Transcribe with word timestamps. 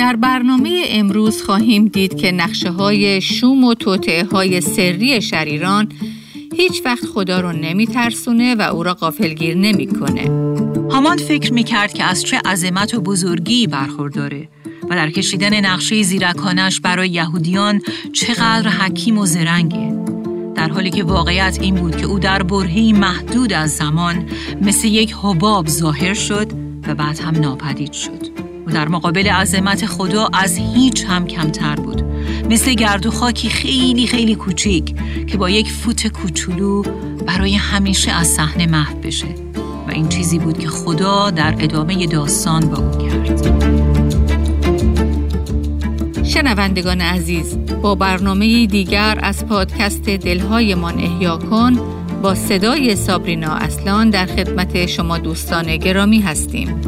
در 0.00 0.16
برنامه 0.16 0.84
امروز 0.88 1.42
خواهیم 1.42 1.88
دید 1.88 2.16
که 2.16 2.32
نقشه 2.32 2.70
های 2.70 3.20
شوم 3.20 3.64
و 3.64 3.74
توطعه 3.74 4.24
های 4.24 4.60
سری 4.60 5.22
شریران 5.22 5.92
هیچ 6.56 6.82
وقت 6.84 7.06
خدا 7.06 7.40
رو 7.40 7.52
نمی 7.52 7.86
ترسونه 7.86 8.54
و 8.54 8.62
او 8.62 8.82
را 8.82 8.94
قافلگیر 8.94 9.56
نمی‌کنه. 9.56 10.22
هامان 10.90 11.16
فکر 11.16 11.52
می 11.52 11.64
کرد 11.64 11.92
که 11.92 12.04
از 12.04 12.22
چه 12.22 12.38
عظمت 12.44 12.94
و 12.94 13.00
بزرگی 13.00 13.66
برخورداره 13.66 14.48
و 14.84 14.88
در 14.88 15.10
کشیدن 15.10 15.66
نقشه 15.66 16.02
زیرکانش 16.02 16.80
برای 16.80 17.08
یهودیان 17.08 17.80
چقدر 18.12 18.68
حکیم 18.68 19.18
و 19.18 19.26
زرنگه. 19.26 19.94
در 20.54 20.68
حالی 20.68 20.90
که 20.90 21.04
واقعیت 21.04 21.58
این 21.60 21.74
بود 21.74 21.96
که 21.96 22.06
او 22.06 22.18
در 22.18 22.42
برهی 22.42 22.92
محدود 22.92 23.52
از 23.52 23.76
زمان 23.76 24.28
مثل 24.62 24.88
یک 24.88 25.14
حباب 25.22 25.68
ظاهر 25.68 26.14
شد 26.14 26.52
و 26.86 26.94
بعد 26.94 27.18
هم 27.18 27.36
ناپدید 27.36 27.92
شد. 27.92 28.19
در 28.70 28.88
مقابل 28.88 29.28
عظمت 29.28 29.86
خدا 29.86 30.28
از 30.32 30.56
هیچ 30.56 31.04
هم 31.04 31.26
کمتر 31.26 31.76
بود. 31.76 32.02
مثل 32.50 32.74
گرد 32.74 33.06
و 33.06 33.10
خاکی 33.10 33.48
خیلی 33.48 34.06
خیلی 34.06 34.34
کوچیک 34.34 34.94
که 35.26 35.36
با 35.38 35.50
یک 35.50 35.72
فوت 35.72 36.06
کوچولو 36.06 36.82
برای 37.26 37.54
همیشه 37.54 38.12
از 38.12 38.26
صحنه 38.26 38.66
محو 38.66 38.98
بشه. 38.98 39.26
و 39.88 39.90
این 39.90 40.08
چیزی 40.08 40.38
بود 40.38 40.58
که 40.58 40.68
خدا 40.68 41.30
در 41.30 41.54
ادامه 41.58 42.06
داستان 42.06 42.60
با 42.60 42.76
او 42.76 43.08
کرد. 43.08 43.60
شنوندگان 46.24 47.00
عزیز 47.00 47.58
با 47.82 47.94
برنامه 47.94 48.66
دیگر 48.66 49.18
از 49.22 49.46
پادکست 49.46 50.04
دلهایمان 50.04 50.98
احیا 50.98 51.36
کن 51.36 51.80
با 52.22 52.34
صدای 52.34 52.96
سابرینا 52.96 53.54
اصلان 53.54 54.10
در 54.10 54.26
خدمت 54.26 54.86
شما 54.86 55.18
دوستان 55.18 55.76
گرامی 55.76 56.20
هستیم. 56.20 56.80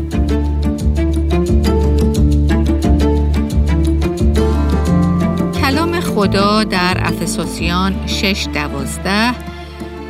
خدا 6.15 6.65
در 6.65 6.97
افسوسیان 7.01 8.07
6 8.07 8.47
دوازده 8.55 9.35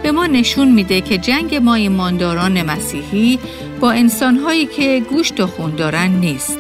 به 0.03 0.13
ما 0.13 0.27
نشون 0.27 0.71
میده 0.73 1.01
که 1.01 1.19
جنگ 1.19 1.55
ما 1.55 1.75
ایمانداران 1.75 2.63
مسیحی 2.63 3.39
با 3.81 3.93
انسانهایی 3.93 4.67
که 4.67 5.03
گوشت 5.11 5.41
و 5.41 5.47
خون 5.47 5.77
دارن 5.77 6.11
نیست 6.11 6.59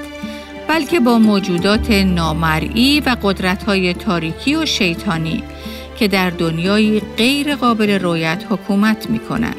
بلکه 0.69 1.00
با 1.00 1.19
موجودات 1.19 1.91
نامرئی 1.91 3.00
و 3.00 3.17
قدرتهای 3.22 3.94
تاریکی 3.94 4.55
و 4.55 4.67
شیطانی 4.67 5.42
که 5.98 6.08
در 6.08 6.30
دنیای 6.30 7.00
غیر 7.17 7.55
قابل 7.55 7.91
رویت 7.91 8.45
حکومت 8.50 9.11
می‌کنن. 9.11 9.55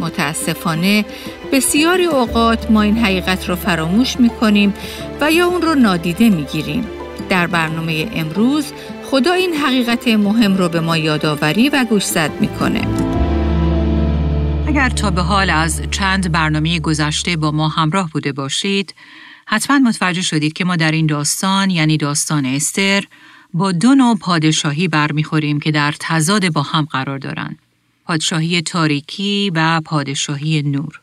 متاسفانه 0.00 1.04
بسیاری 1.52 2.04
اوقات 2.04 2.70
ما 2.70 2.82
این 2.82 2.98
حقیقت 2.98 3.48
رو 3.48 3.56
فراموش 3.56 4.20
می‌کنیم 4.20 4.74
و 5.20 5.32
یا 5.32 5.46
اون 5.46 5.62
رو 5.62 5.74
نادیده 5.74 6.30
می‌گیریم. 6.30 6.86
در 7.28 7.46
برنامه 7.46 8.06
امروز 8.14 8.72
خدا 9.10 9.32
این 9.32 9.54
حقیقت 9.54 10.08
مهم 10.08 10.56
رو 10.56 10.68
به 10.68 10.80
ما 10.80 10.96
یادآوری 10.96 11.68
و 11.68 11.84
گوشزد 11.84 12.30
می‌کنه. 12.40 12.86
اگر 14.66 14.88
تا 14.88 15.10
به 15.10 15.22
حال 15.22 15.50
از 15.50 15.82
چند 15.90 16.32
برنامه 16.32 16.80
گذشته 16.80 17.36
با 17.36 17.50
ما 17.50 17.68
همراه 17.68 18.10
بوده 18.10 18.32
باشید، 18.32 18.94
حتما 19.46 19.78
متوجه 19.78 20.22
شدید 20.22 20.52
که 20.52 20.64
ما 20.64 20.76
در 20.76 20.90
این 20.90 21.06
داستان 21.06 21.70
یعنی 21.70 21.96
داستان 21.96 22.46
استر 22.46 23.04
با 23.54 23.72
دو 23.72 23.94
نوع 23.94 24.18
پادشاهی 24.18 24.88
برمیخوریم 24.88 25.60
که 25.60 25.70
در 25.70 25.94
تضاد 26.00 26.52
با 26.52 26.62
هم 26.62 26.84
قرار 26.90 27.18
دارند. 27.18 27.58
پادشاهی 28.04 28.62
تاریکی 28.62 29.52
و 29.54 29.80
پادشاهی 29.84 30.62
نور. 30.62 31.00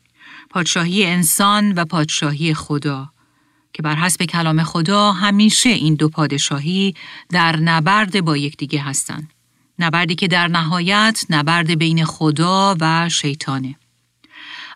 پادشاهی 0.49 1.05
انسان 1.05 1.71
و 1.71 1.85
پادشاهی 1.85 2.53
خدا. 2.53 3.09
که 3.77 3.83
بر 3.83 3.95
حسب 3.95 4.23
کلام 4.23 4.63
خدا 4.63 5.11
همیشه 5.11 5.69
این 5.69 5.95
دو 5.95 6.09
پادشاهی 6.09 6.95
در 7.29 7.55
نبرد 7.55 8.25
با 8.25 8.37
یکدیگه 8.37 8.81
هستند. 8.81 9.29
نبردی 9.79 10.15
که 10.15 10.27
در 10.27 10.47
نهایت 10.47 11.25
نبرد 11.29 11.77
بین 11.77 12.05
خدا 12.05 12.77
و 12.79 13.09
شیطانه. 13.09 13.75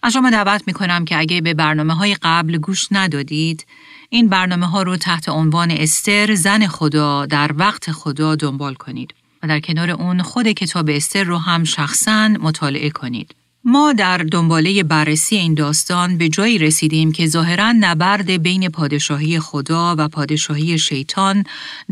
از 0.03 0.13
شما 0.13 0.29
دعوت 0.29 0.63
می 0.67 0.73
کنم 0.73 1.05
که 1.05 1.19
اگه 1.19 1.41
به 1.41 1.53
برنامه 1.53 1.93
های 1.93 2.15
قبل 2.21 2.57
گوش 2.57 2.87
ندادید، 2.91 3.65
این 4.09 4.29
برنامه 4.29 4.67
ها 4.67 4.83
رو 4.83 4.97
تحت 4.97 5.29
عنوان 5.29 5.71
استر 5.71 6.35
زن 6.35 6.67
خدا 6.67 7.25
در 7.25 7.51
وقت 7.55 7.91
خدا 7.91 8.35
دنبال 8.35 8.73
کنید 8.73 9.13
و 9.43 9.47
در 9.47 9.59
کنار 9.59 9.91
اون 9.91 10.21
خود 10.21 10.47
کتاب 10.47 10.89
استر 10.89 11.23
رو 11.23 11.37
هم 11.37 11.63
شخصا 11.63 12.27
مطالعه 12.27 12.89
کنید. 12.89 13.35
ما 13.63 13.93
در 13.93 14.17
دنباله 14.17 14.83
بررسی 14.83 15.35
این 15.35 15.53
داستان 15.53 16.17
به 16.17 16.29
جایی 16.29 16.57
رسیدیم 16.57 17.11
که 17.11 17.27
ظاهرا 17.27 17.71
نبرد 17.71 18.31
بین 18.31 18.69
پادشاهی 18.69 19.39
خدا 19.39 19.95
و 19.97 20.07
پادشاهی 20.07 20.77
شیطان 20.77 21.43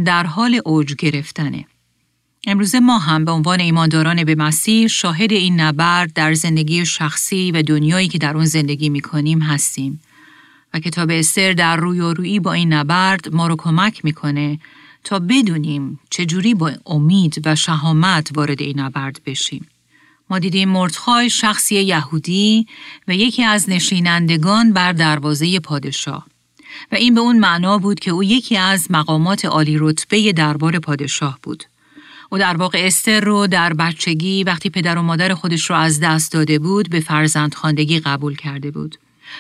در 0.06 0.24
حال 0.24 0.62
اوج 0.66 0.96
گرفتنه. 0.96 1.66
امروز 2.48 2.76
ما 2.76 3.00
هم 3.00 3.26
به 3.26 3.32
عنوان 3.32 3.60
ایمانداران 3.60 4.24
به 4.24 4.36
مسیح 4.36 4.88
شاهد 4.88 5.32
این 5.32 5.60
نبرد 5.60 6.14
در 6.14 6.34
زندگی 6.34 6.86
شخصی 6.86 7.52
و 7.52 7.62
دنیایی 7.62 8.08
که 8.08 8.18
در 8.18 8.36
اون 8.36 8.46
زندگی 8.46 8.90
می 8.90 9.02
کنیم 9.02 9.42
هستیم. 9.42 10.02
و 10.74 10.80
کتاب 10.80 11.10
استر 11.12 11.54
در 11.54 11.76
روی 11.76 12.00
و 12.00 12.14
روی 12.14 12.40
با 12.40 12.54
این 12.54 12.74
نبرد 12.74 13.34
ما 13.34 13.48
رو 13.48 13.56
کمک 13.56 14.06
می‌کنه 14.06 14.60
تا 15.04 15.20
بدونیم 15.20 16.00
چجوری 16.10 16.54
با 16.54 16.72
امید 16.86 17.42
و 17.46 17.56
شهامت 17.56 18.30
وارد 18.36 18.62
این 18.62 18.80
نبرد 18.80 19.22
بشیم. 19.26 19.68
ما 20.30 20.40
دیدیم 20.40 20.70
مردخای 20.70 21.30
شخصی 21.30 21.76
یهودی 21.76 22.68
و 23.08 23.16
یکی 23.16 23.44
از 23.44 23.70
نشینندگان 23.70 24.74
بر 24.74 24.94
دروازه 24.94 25.60
پادشاه 25.60 26.28
و 26.92 26.96
این 26.96 27.16
به 27.16 27.22
اون 27.22 27.40
معنا 27.40 27.78
بود 27.78 28.00
که 28.00 28.12
او 28.12 28.24
یکی 28.24 28.58
از 28.58 28.92
مقامات 28.92 29.46
عالی 29.46 29.78
رتبه 29.80 30.34
دربار 30.34 30.80
پادشاه 30.80 31.40
بود. 31.44 31.64
او 32.30 32.38
در 32.38 32.58
واقع 32.58 32.82
استر 32.86 33.20
رو 33.20 33.48
در 33.48 33.74
بچگی 33.74 34.44
وقتی 34.44 34.70
پدر 34.70 34.98
و 34.98 35.02
مادر 35.02 35.34
خودش 35.34 35.70
رو 35.70 35.76
از 35.76 36.00
دست 36.00 36.32
داده 36.32 36.60
بود 36.60 36.90
به 36.90 37.00
فرزند 37.00 37.54
خاندگی 37.54 38.00
قبول 38.00 38.36
کرده 38.36 38.72
بود. 38.72 38.98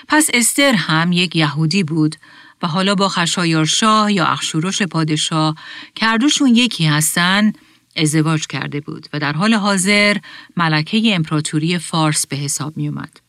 پس 0.07 0.29
استر 0.33 0.73
هم 0.73 1.11
یک 1.11 1.35
یهودی 1.35 1.83
بود 1.83 2.15
و 2.61 2.67
حالا 2.67 2.95
با 2.95 3.09
خشایارشاه 3.09 4.13
یا 4.13 4.25
اخشورش 4.25 4.81
پادشاه 4.81 5.55
کردوشون 5.95 6.55
یکی 6.55 6.85
هستن 6.85 7.53
ازدواج 7.95 8.47
کرده 8.47 8.79
بود 8.79 9.07
و 9.13 9.19
در 9.19 9.33
حال 9.33 9.53
حاضر 9.53 10.17
ملکه 10.57 11.15
امپراتوری 11.15 11.77
فارس 11.77 12.27
به 12.27 12.35
حساب 12.35 12.77
می 12.77 12.87
اومد. 12.87 13.19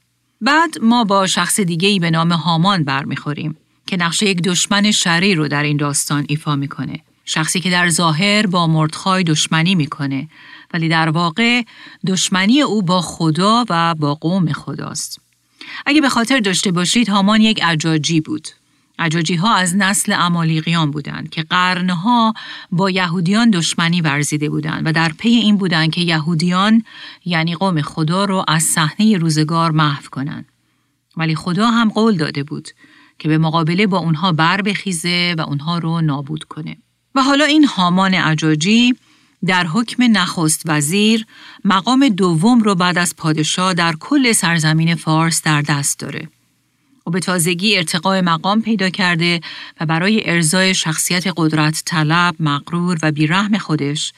بعد 0.40 0.78
ما 0.82 1.04
با 1.04 1.26
شخص 1.26 1.60
دیگه 1.60 1.88
ای 1.88 1.98
به 1.98 2.10
نام 2.10 2.32
هامان 2.32 2.84
برمیخوریم 2.84 3.56
که 3.86 3.96
نقشه 3.96 4.26
یک 4.26 4.42
دشمن 4.42 4.90
شری 4.90 5.34
رو 5.34 5.48
در 5.48 5.62
این 5.62 5.76
داستان 5.76 6.24
ایفا 6.28 6.56
می‌کنه. 6.56 7.00
شخصی 7.24 7.60
که 7.60 7.70
در 7.70 7.88
ظاهر 7.88 8.46
با 8.46 8.66
مردخای 8.66 9.24
دشمنی 9.24 9.74
می‌کنه 9.74 10.28
ولی 10.74 10.88
در 10.88 11.08
واقع 11.08 11.62
دشمنی 12.06 12.62
او 12.62 12.82
با 12.82 13.00
خدا 13.00 13.64
و 13.68 13.94
با 13.94 14.14
قوم 14.14 14.52
خداست. 14.52 15.20
اگه 15.86 16.00
به 16.00 16.08
خاطر 16.08 16.38
داشته 16.40 16.72
باشید 16.72 17.08
هامان 17.08 17.40
یک 17.40 17.62
عجاجی 17.62 18.20
بود 18.20 18.48
عجاجی 19.00 19.34
ها 19.34 19.54
از 19.54 19.76
نسل 19.76 20.12
امالیقیان 20.12 20.90
بودند 20.90 21.30
که 21.30 21.42
قرنها 21.42 22.34
با 22.72 22.90
یهودیان 22.90 23.50
دشمنی 23.50 24.00
ورزیده 24.00 24.50
بودند 24.50 24.86
و 24.86 24.92
در 24.92 25.12
پی 25.18 25.28
این 25.28 25.56
بودند 25.56 25.90
که 25.90 26.00
یهودیان 26.00 26.82
یعنی 27.24 27.54
قوم 27.54 27.82
خدا 27.82 28.24
رو 28.24 28.44
از 28.48 28.62
صحنه 28.62 29.16
روزگار 29.16 29.70
محو 29.70 30.08
کنند. 30.10 30.46
ولی 31.16 31.34
خدا 31.34 31.70
هم 31.70 31.88
قول 31.88 32.16
داده 32.16 32.42
بود 32.42 32.68
که 33.18 33.28
به 33.28 33.38
مقابله 33.38 33.86
با 33.86 33.98
اونها 33.98 34.32
بر 34.32 34.62
بخیزه 34.62 35.34
و 35.38 35.40
اونها 35.40 35.78
رو 35.78 36.00
نابود 36.00 36.44
کنه. 36.44 36.76
و 37.14 37.22
حالا 37.22 37.44
این 37.44 37.64
هامان 37.64 38.14
عجاجی 38.14 38.94
در 39.46 39.66
حکم 39.66 40.02
نخست 40.02 40.62
وزیر 40.66 41.26
مقام 41.64 42.08
دوم 42.08 42.60
رو 42.60 42.74
بعد 42.74 42.98
از 42.98 43.16
پادشاه 43.16 43.74
در 43.74 43.94
کل 44.00 44.32
سرزمین 44.32 44.94
فارس 44.94 45.42
در 45.42 45.62
دست 45.62 45.98
داره. 45.98 46.28
به 47.10 47.20
تازگی 47.20 47.76
ارتقای 47.76 48.20
مقام 48.20 48.62
پیدا 48.62 48.90
کرده 48.90 49.40
و 49.80 49.86
برای 49.86 50.30
ارزای 50.30 50.74
شخصیت 50.74 51.24
قدرت 51.36 51.82
طلب، 51.86 52.34
مقرور 52.40 52.98
و 53.02 53.12
بیرحم 53.12 53.58
خودش 53.58 54.12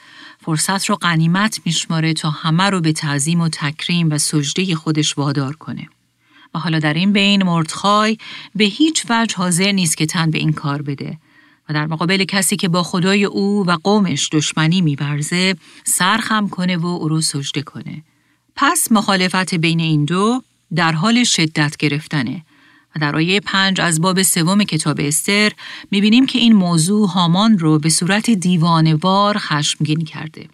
فرصت 0.45 0.85
رو 0.85 0.95
قنیمت 0.95 1.59
میشماره 1.65 2.13
تا 2.13 2.29
همه 2.29 2.63
رو 2.63 2.81
به 2.81 2.91
تعظیم 2.91 3.41
و 3.41 3.49
تکریم 3.49 4.09
و 4.11 4.17
سجده 4.17 4.75
خودش 4.75 5.17
وادار 5.17 5.55
کنه. 5.55 5.87
و 6.53 6.59
حالا 6.59 6.79
در 6.79 6.93
این 6.93 7.13
بین 7.13 7.43
مردخای 7.43 8.17
به 8.55 8.63
هیچ 8.63 9.05
وجه 9.09 9.35
حاضر 9.35 9.71
نیست 9.71 9.97
که 9.97 10.05
تن 10.05 10.31
به 10.31 10.37
این 10.37 10.53
کار 10.53 10.81
بده 10.81 11.17
و 11.69 11.73
در 11.73 11.85
مقابل 11.85 12.23
کسی 12.23 12.55
که 12.55 12.67
با 12.67 12.83
خدای 12.83 13.25
او 13.25 13.65
و 13.67 13.77
قومش 13.83 14.29
دشمنی 14.31 14.81
میورزه 14.81 15.55
سرخم 15.83 16.49
کنه 16.49 16.77
و 16.77 16.85
او 16.85 17.09
رو 17.09 17.21
سجده 17.21 17.61
کنه. 17.61 18.03
پس 18.55 18.91
مخالفت 18.91 19.55
بین 19.55 19.79
این 19.79 20.05
دو 20.05 20.43
در 20.75 20.91
حال 20.91 21.23
شدت 21.23 21.77
گرفتنه 21.77 22.45
و 22.95 22.99
در 22.99 23.15
آیه 23.15 23.39
پنج 23.39 23.81
از 23.81 24.01
باب 24.01 24.21
سوم 24.21 24.63
کتاب 24.63 24.97
استر 24.99 25.51
می‌بینیم 25.91 26.25
که 26.25 26.39
این 26.39 26.53
موضوع 26.53 27.09
هامان 27.09 27.59
رو 27.59 27.79
به 27.79 27.89
صورت 27.89 28.29
دیوانوار 28.29 29.37
خشمگین 29.37 30.05
کرده. 30.05 30.49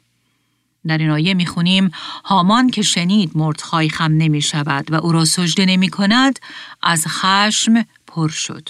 در 0.88 0.98
این 0.98 1.10
آیه 1.10 1.34
می‌خونیم 1.34 1.92
هامان 2.26 2.70
که 2.70 2.82
شنید 2.82 3.32
مردخای 3.36 3.90
خم 3.90 4.12
نمی 4.12 4.42
شود 4.42 4.92
و 4.92 4.96
او 4.96 5.12
را 5.12 5.26
سجده 5.26 5.66
نمی 5.66 5.90
کند 5.90 6.40
از 6.84 7.08
خشم 7.08 7.86
پر 8.08 8.30
شد. 8.30 8.70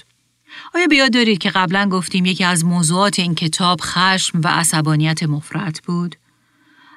آیا 0.74 0.86
بیاد 0.86 1.12
دارید 1.12 1.38
که 1.38 1.50
قبلا 1.50 1.88
گفتیم 1.88 2.26
یکی 2.26 2.44
از 2.44 2.64
موضوعات 2.64 3.18
این 3.18 3.34
کتاب 3.34 3.80
خشم 3.82 4.40
و 4.44 4.48
عصبانیت 4.48 5.22
مفرد 5.22 5.80
بود؟ 5.86 6.16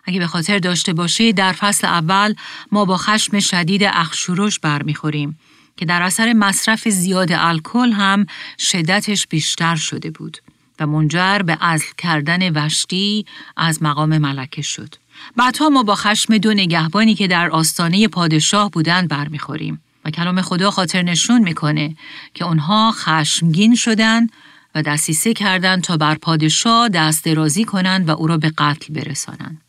اگه 0.05 0.19
به 0.19 0.27
خاطر 0.27 0.59
داشته 0.59 0.93
باشید 0.93 1.35
در 1.37 1.51
فصل 1.51 1.87
اول 1.87 2.35
ما 2.71 2.85
با 2.85 2.97
خشم 2.97 3.39
شدید 3.39 3.83
اخشورش 3.83 4.59
برمیخوریم 4.59 5.39
که 5.77 5.85
در 5.85 6.01
اثر 6.01 6.33
مصرف 6.33 6.87
زیاد 6.87 7.31
الکل 7.31 7.91
هم 7.91 8.25
شدتش 8.59 9.27
بیشتر 9.27 9.75
شده 9.75 10.11
بود 10.11 10.37
و 10.79 10.87
منجر 10.87 11.39
به 11.39 11.57
ازل 11.61 11.85
کردن 11.97 12.65
وشتی 12.65 13.25
از 13.57 13.83
مقام 13.83 14.17
ملکه 14.17 14.61
شد. 14.61 14.95
بعدها 15.35 15.69
ما 15.69 15.83
با 15.83 15.95
خشم 15.95 16.37
دو 16.37 16.53
نگهبانی 16.53 17.15
که 17.15 17.27
در 17.27 17.49
آستانه 17.49 18.07
پادشاه 18.07 18.71
بودند 18.71 19.07
برمیخوریم 19.07 19.81
و 20.05 20.09
کلام 20.09 20.41
خدا 20.41 20.71
خاطر 20.71 21.01
نشون 21.01 21.41
می‌کنه 21.41 21.95
که 22.33 22.45
اونها 22.45 22.91
خشمگین 22.91 23.75
شدند 23.75 24.31
و 24.75 24.81
دستیسه 24.81 25.33
کردند 25.33 25.83
تا 25.83 25.97
بر 25.97 26.15
پادشاه 26.15 26.89
دست 26.89 27.25
درازی 27.25 27.63
کنند 27.63 28.09
و 28.09 28.11
او 28.11 28.27
را 28.27 28.37
به 28.37 28.49
قتل 28.57 28.93
برسانند. 28.93 29.61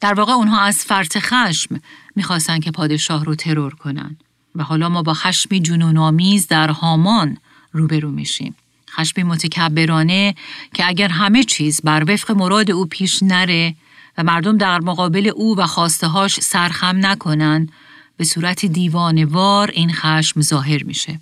در 0.00 0.14
واقع 0.14 0.32
اونها 0.32 0.60
از 0.60 0.76
فرط 0.76 1.18
خشم 1.18 1.80
می‌خواستند 2.16 2.64
که 2.64 2.70
پادشاه 2.70 3.24
رو 3.24 3.34
ترور 3.34 3.74
کنند 3.74 4.24
و 4.54 4.62
حالا 4.62 4.88
ما 4.88 5.02
با 5.02 5.14
خشمی 5.14 5.60
جنون 5.60 6.16
در 6.48 6.68
هامان 6.70 7.36
روبرو 7.72 8.10
میشیم. 8.10 8.54
خشمی 8.90 9.22
متکبرانه 9.24 10.34
که 10.74 10.88
اگر 10.88 11.08
همه 11.08 11.44
چیز 11.44 11.80
بر 11.84 12.04
وفق 12.12 12.30
مراد 12.30 12.70
او 12.70 12.86
پیش 12.86 13.22
نره 13.22 13.74
و 14.18 14.22
مردم 14.22 14.58
در 14.58 14.80
مقابل 14.80 15.32
او 15.36 15.56
و 15.56 15.66
هاش 16.02 16.40
سرخم 16.40 17.06
نکنن 17.06 17.68
به 18.16 18.24
صورت 18.24 18.66
دیوانوار 18.66 19.70
این 19.70 19.92
خشم 19.92 20.40
ظاهر 20.40 20.82
میشه. 20.82 21.20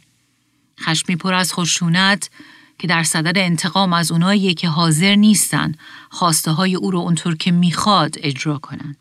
خشمی 0.80 1.16
پر 1.16 1.34
از 1.34 1.54
خشونت 1.54 2.30
که 2.78 2.86
در 2.86 3.02
صدد 3.02 3.38
انتقام 3.38 3.92
از 3.92 4.12
اونایی 4.12 4.54
که 4.54 4.68
حاضر 4.68 5.14
نیستن 5.14 5.74
خواسته 6.10 6.50
های 6.50 6.74
او 6.74 6.90
رو 6.90 6.98
اونطور 6.98 7.36
که 7.36 7.50
می‌خواد 7.50 8.16
اجرا 8.18 8.58
کنن. 8.58 8.96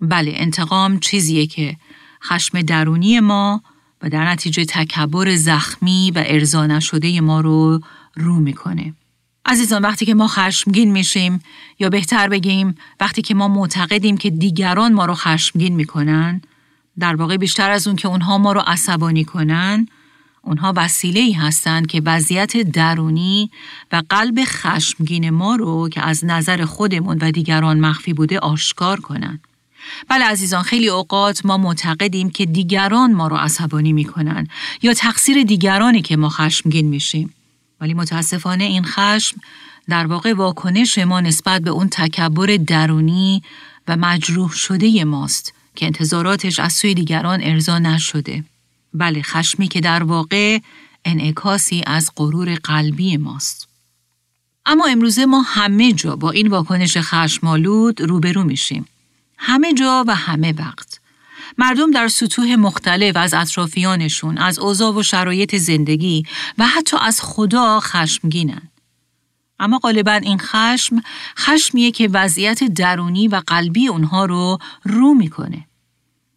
بله 0.00 0.32
انتقام 0.34 1.00
چیزیه 1.00 1.46
که 1.46 1.76
خشم 2.24 2.62
درونی 2.62 3.20
ما 3.20 3.62
و 4.02 4.08
در 4.08 4.30
نتیجه 4.30 4.64
تکبر 4.64 5.36
زخمی 5.36 6.12
و 6.14 6.22
ارضا 6.26 6.66
نشده 6.66 7.20
ما 7.20 7.40
رو 7.40 7.80
رو 8.16 8.34
می‌کنه. 8.34 8.94
عزیزان 9.46 9.82
وقتی 9.82 10.06
که 10.06 10.14
ما 10.14 10.28
خشمگین 10.28 10.92
میشیم 10.92 11.42
یا 11.78 11.88
بهتر 11.88 12.28
بگیم 12.28 12.74
وقتی 13.00 13.22
که 13.22 13.34
ما 13.34 13.48
معتقدیم 13.48 14.16
که 14.16 14.30
دیگران 14.30 14.92
ما 14.92 15.06
رو 15.06 15.14
خشمگین 15.14 15.74
می‌کنن 15.74 16.42
در 16.98 17.16
واقع 17.16 17.36
بیشتر 17.36 17.70
از 17.70 17.86
اون 17.86 17.96
که 17.96 18.08
اونها 18.08 18.38
ما 18.38 18.52
رو 18.52 18.62
عصبانی 18.66 19.24
کنن 19.24 19.86
اونها 20.42 20.72
وسیله 20.76 21.20
ای 21.20 21.32
هستند 21.32 21.86
که 21.86 22.02
وضعیت 22.04 22.56
درونی 22.56 23.50
و 23.92 24.02
قلب 24.08 24.40
خشمگین 24.44 25.30
ما 25.30 25.56
رو 25.56 25.88
که 25.88 26.00
از 26.00 26.24
نظر 26.24 26.64
خودمون 26.64 27.18
و 27.20 27.30
دیگران 27.30 27.80
مخفی 27.80 28.12
بوده 28.12 28.38
آشکار 28.38 29.00
کنند. 29.00 29.40
بله 30.08 30.24
عزیزان 30.24 30.62
خیلی 30.62 30.88
اوقات 30.88 31.46
ما 31.46 31.56
معتقدیم 31.56 32.30
که 32.30 32.46
دیگران 32.46 33.12
ما 33.12 33.28
رو 33.28 33.36
عصبانی 33.36 33.92
می‌کنن 33.92 34.46
یا 34.82 34.94
تقصیر 34.94 35.42
دیگرانی 35.42 36.02
که 36.02 36.16
ما 36.16 36.28
خشمگین 36.28 36.88
میشیم. 36.88 37.34
ولی 37.80 37.94
متاسفانه 37.94 38.64
این 38.64 38.84
خشم 38.84 39.40
در 39.88 40.06
واقع 40.06 40.32
واکنش 40.32 40.98
ما 40.98 41.20
نسبت 41.20 41.62
به 41.62 41.70
اون 41.70 41.88
تکبر 41.88 42.56
درونی 42.66 43.42
و 43.88 43.96
مجروح 43.96 44.52
شده 44.52 45.04
ماست 45.04 45.54
که 45.76 45.86
انتظاراتش 45.86 46.60
از 46.60 46.72
سوی 46.72 46.94
دیگران 46.94 47.40
ارضا 47.42 47.78
نشده. 47.78 48.44
بله 48.94 49.22
خشمی 49.22 49.68
که 49.68 49.80
در 49.80 50.02
واقع 50.02 50.58
انعکاسی 51.04 51.82
از 51.86 52.10
غرور 52.16 52.54
قلبی 52.54 53.16
ماست. 53.16 53.68
اما 54.66 54.86
امروزه 54.86 55.26
ما 55.26 55.42
همه 55.42 55.92
جا 55.92 56.16
با 56.16 56.30
این 56.30 56.48
واکنش 56.48 56.96
خشمالود 56.96 58.00
روبرو 58.00 58.44
میشیم. 58.44 58.86
همه 59.38 59.74
جا 59.74 60.04
و 60.06 60.14
همه 60.14 60.54
وقت. 60.58 61.00
مردم 61.58 61.90
در 61.90 62.08
سطوح 62.08 62.56
مختلف 62.56 63.16
از 63.16 63.34
اطرافیانشون، 63.34 64.38
از 64.38 64.58
اوضاع 64.58 64.94
و 64.94 65.02
شرایط 65.02 65.56
زندگی 65.56 66.22
و 66.58 66.66
حتی 66.66 66.96
از 67.00 67.20
خدا 67.22 67.80
خشمگینن. 67.80 68.62
اما 69.60 69.78
غالبا 69.78 70.12
این 70.12 70.38
خشم 70.38 71.02
خشمیه 71.38 71.90
که 71.90 72.08
وضعیت 72.12 72.64
درونی 72.64 73.28
و 73.28 73.42
قلبی 73.46 73.88
اونها 73.88 74.24
رو 74.24 74.58
رو 74.84 75.14
می‌کنه. 75.14 75.64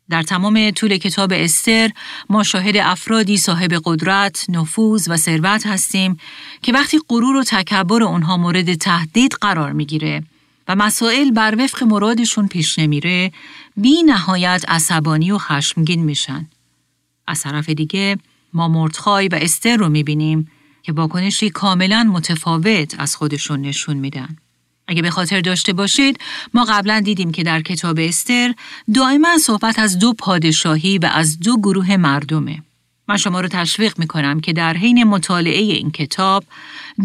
در 0.10 0.24
تمام 0.24 0.72
طول 0.72 0.98
کتاب 0.98 1.34
استر 1.36 1.92
ما 2.30 2.44
شاهد 2.44 2.78
افرادی 2.78 3.38
صاحب 3.38 3.82
قدرت، 3.86 4.46
نفوذ 4.50 5.08
و 5.10 5.18
ثروت 5.18 5.68
هستیم 5.68 6.18
که 6.62 6.74
وقتی 6.74 7.00
غرور 7.10 7.36
و 7.36 7.44
تکبر 7.44 8.04
اونها 8.04 8.38
مورد 8.38 8.74
تهدید 8.74 9.34
قرار 9.42 9.72
می‌گیره 9.72 10.24
و 10.72 10.76
مسائل 10.76 11.32
بر 11.32 11.56
وفق 11.60 11.84
مرادشون 11.84 12.48
پیش 12.48 12.80
نمیره 12.80 13.32
بی 13.78 14.04
نهایت 14.04 14.66
عصبانی 14.68 15.32
و 15.32 15.38
خشمگین 15.38 16.04
میشن. 16.04 16.50
از 17.28 17.42
طرف 17.42 17.70
دیگه 17.70 18.18
ما 18.54 18.68
مردخای 18.68 19.28
و 19.28 19.36
استر 19.42 19.78
رو 19.78 19.90
می‌بینیم 19.90 20.52
که 20.84 20.92
واکنشی 20.92 21.50
کاملا 21.50 22.04
متفاوت 22.04 22.96
از 23.00 23.16
خودشون 23.16 23.62
نشون 23.62 23.98
میدن. 23.98 24.36
اگه 24.88 25.02
به 25.02 25.10
خاطر 25.10 25.42
داشته 25.42 25.74
باشید 25.74 26.20
ما 26.54 26.66
قبلا 26.70 27.00
دیدیم 27.00 27.32
که 27.32 27.44
در 27.44 27.62
کتاب 27.62 28.00
استر 28.00 28.54
دائما 28.94 29.38
صحبت 29.38 29.80
از 29.80 30.00
دو 30.00 30.14
پادشاهی 30.14 30.98
و 30.98 31.10
از 31.14 31.40
دو 31.40 31.58
گروه 31.58 31.98
مردمه. 31.98 32.64
من 33.08 33.18
شما 33.18 33.42
رو 33.42 33.48
تشویق 33.48 34.00
می 34.00 34.08
کنم 34.08 34.40
که 34.40 34.54
در 34.54 34.78
حین 34.78 35.04
مطالعه 35.04 35.62
این 35.62 35.92
کتاب 35.92 36.44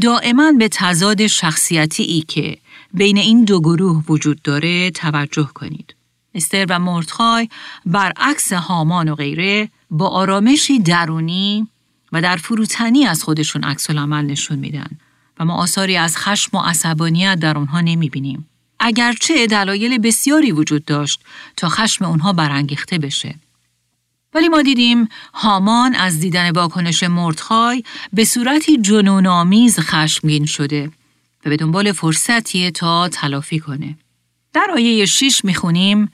دائما 0.01 0.53
به 0.53 0.69
تضاد 0.69 1.27
شخصیتی 1.27 2.03
ای 2.03 2.21
که 2.21 2.59
بین 2.95 3.19
این 3.19 3.45
دو 3.45 3.61
گروه 3.61 4.05
وجود 4.09 4.43
داره 4.43 4.91
توجه 4.91 5.51
کنید. 5.55 5.95
استر 6.35 6.67
و 6.69 6.79
مردخای 6.79 7.49
برعکس 7.87 8.53
هامان 8.53 9.09
و 9.09 9.15
غیره 9.15 9.69
با 9.91 10.09
آرامشی 10.09 10.79
درونی 10.79 11.69
و 12.13 12.23
در 12.23 12.37
فروتنی 12.37 13.07
از 13.07 13.23
خودشون 13.23 13.65
عکس 13.65 13.91
عمل 13.91 14.25
نشون 14.25 14.59
میدن 14.59 14.91
و 15.39 15.45
ما 15.45 15.55
آثاری 15.55 15.97
از 15.97 16.17
خشم 16.17 16.57
و 16.57 16.61
عصبانیت 16.61 17.39
در 17.41 17.59
آنها 17.59 17.81
نمی 17.81 18.09
بینیم. 18.09 18.49
اگرچه 18.81 19.47
دلایل 19.47 19.99
بسیاری 19.99 20.53
وجود 20.53 20.85
داشت 20.85 21.21
تا 21.57 21.69
خشم 21.69 22.05
اونها 22.05 22.33
برانگیخته 22.33 22.99
بشه. 22.99 23.35
ولی 24.35 24.49
ما 24.49 24.63
دیدیم 24.63 25.09
هامان 25.35 25.95
از 25.95 26.21
دیدن 26.21 26.51
واکنش 26.51 27.03
مردخای 27.03 27.83
به 28.13 28.25
صورتی 28.25 28.79
جنونآمیز 28.79 29.79
خشمگین 29.81 30.47
شده 30.47 30.91
و 31.45 31.49
به 31.49 31.57
دنبال 31.57 31.93
فرصتی 31.93 32.71
تا 32.71 33.09
تلافی 33.09 33.59
کنه. 33.59 33.99
در 34.53 34.67
آیه 34.75 35.07
6 35.07 35.45
می‌خونیم 35.45 36.11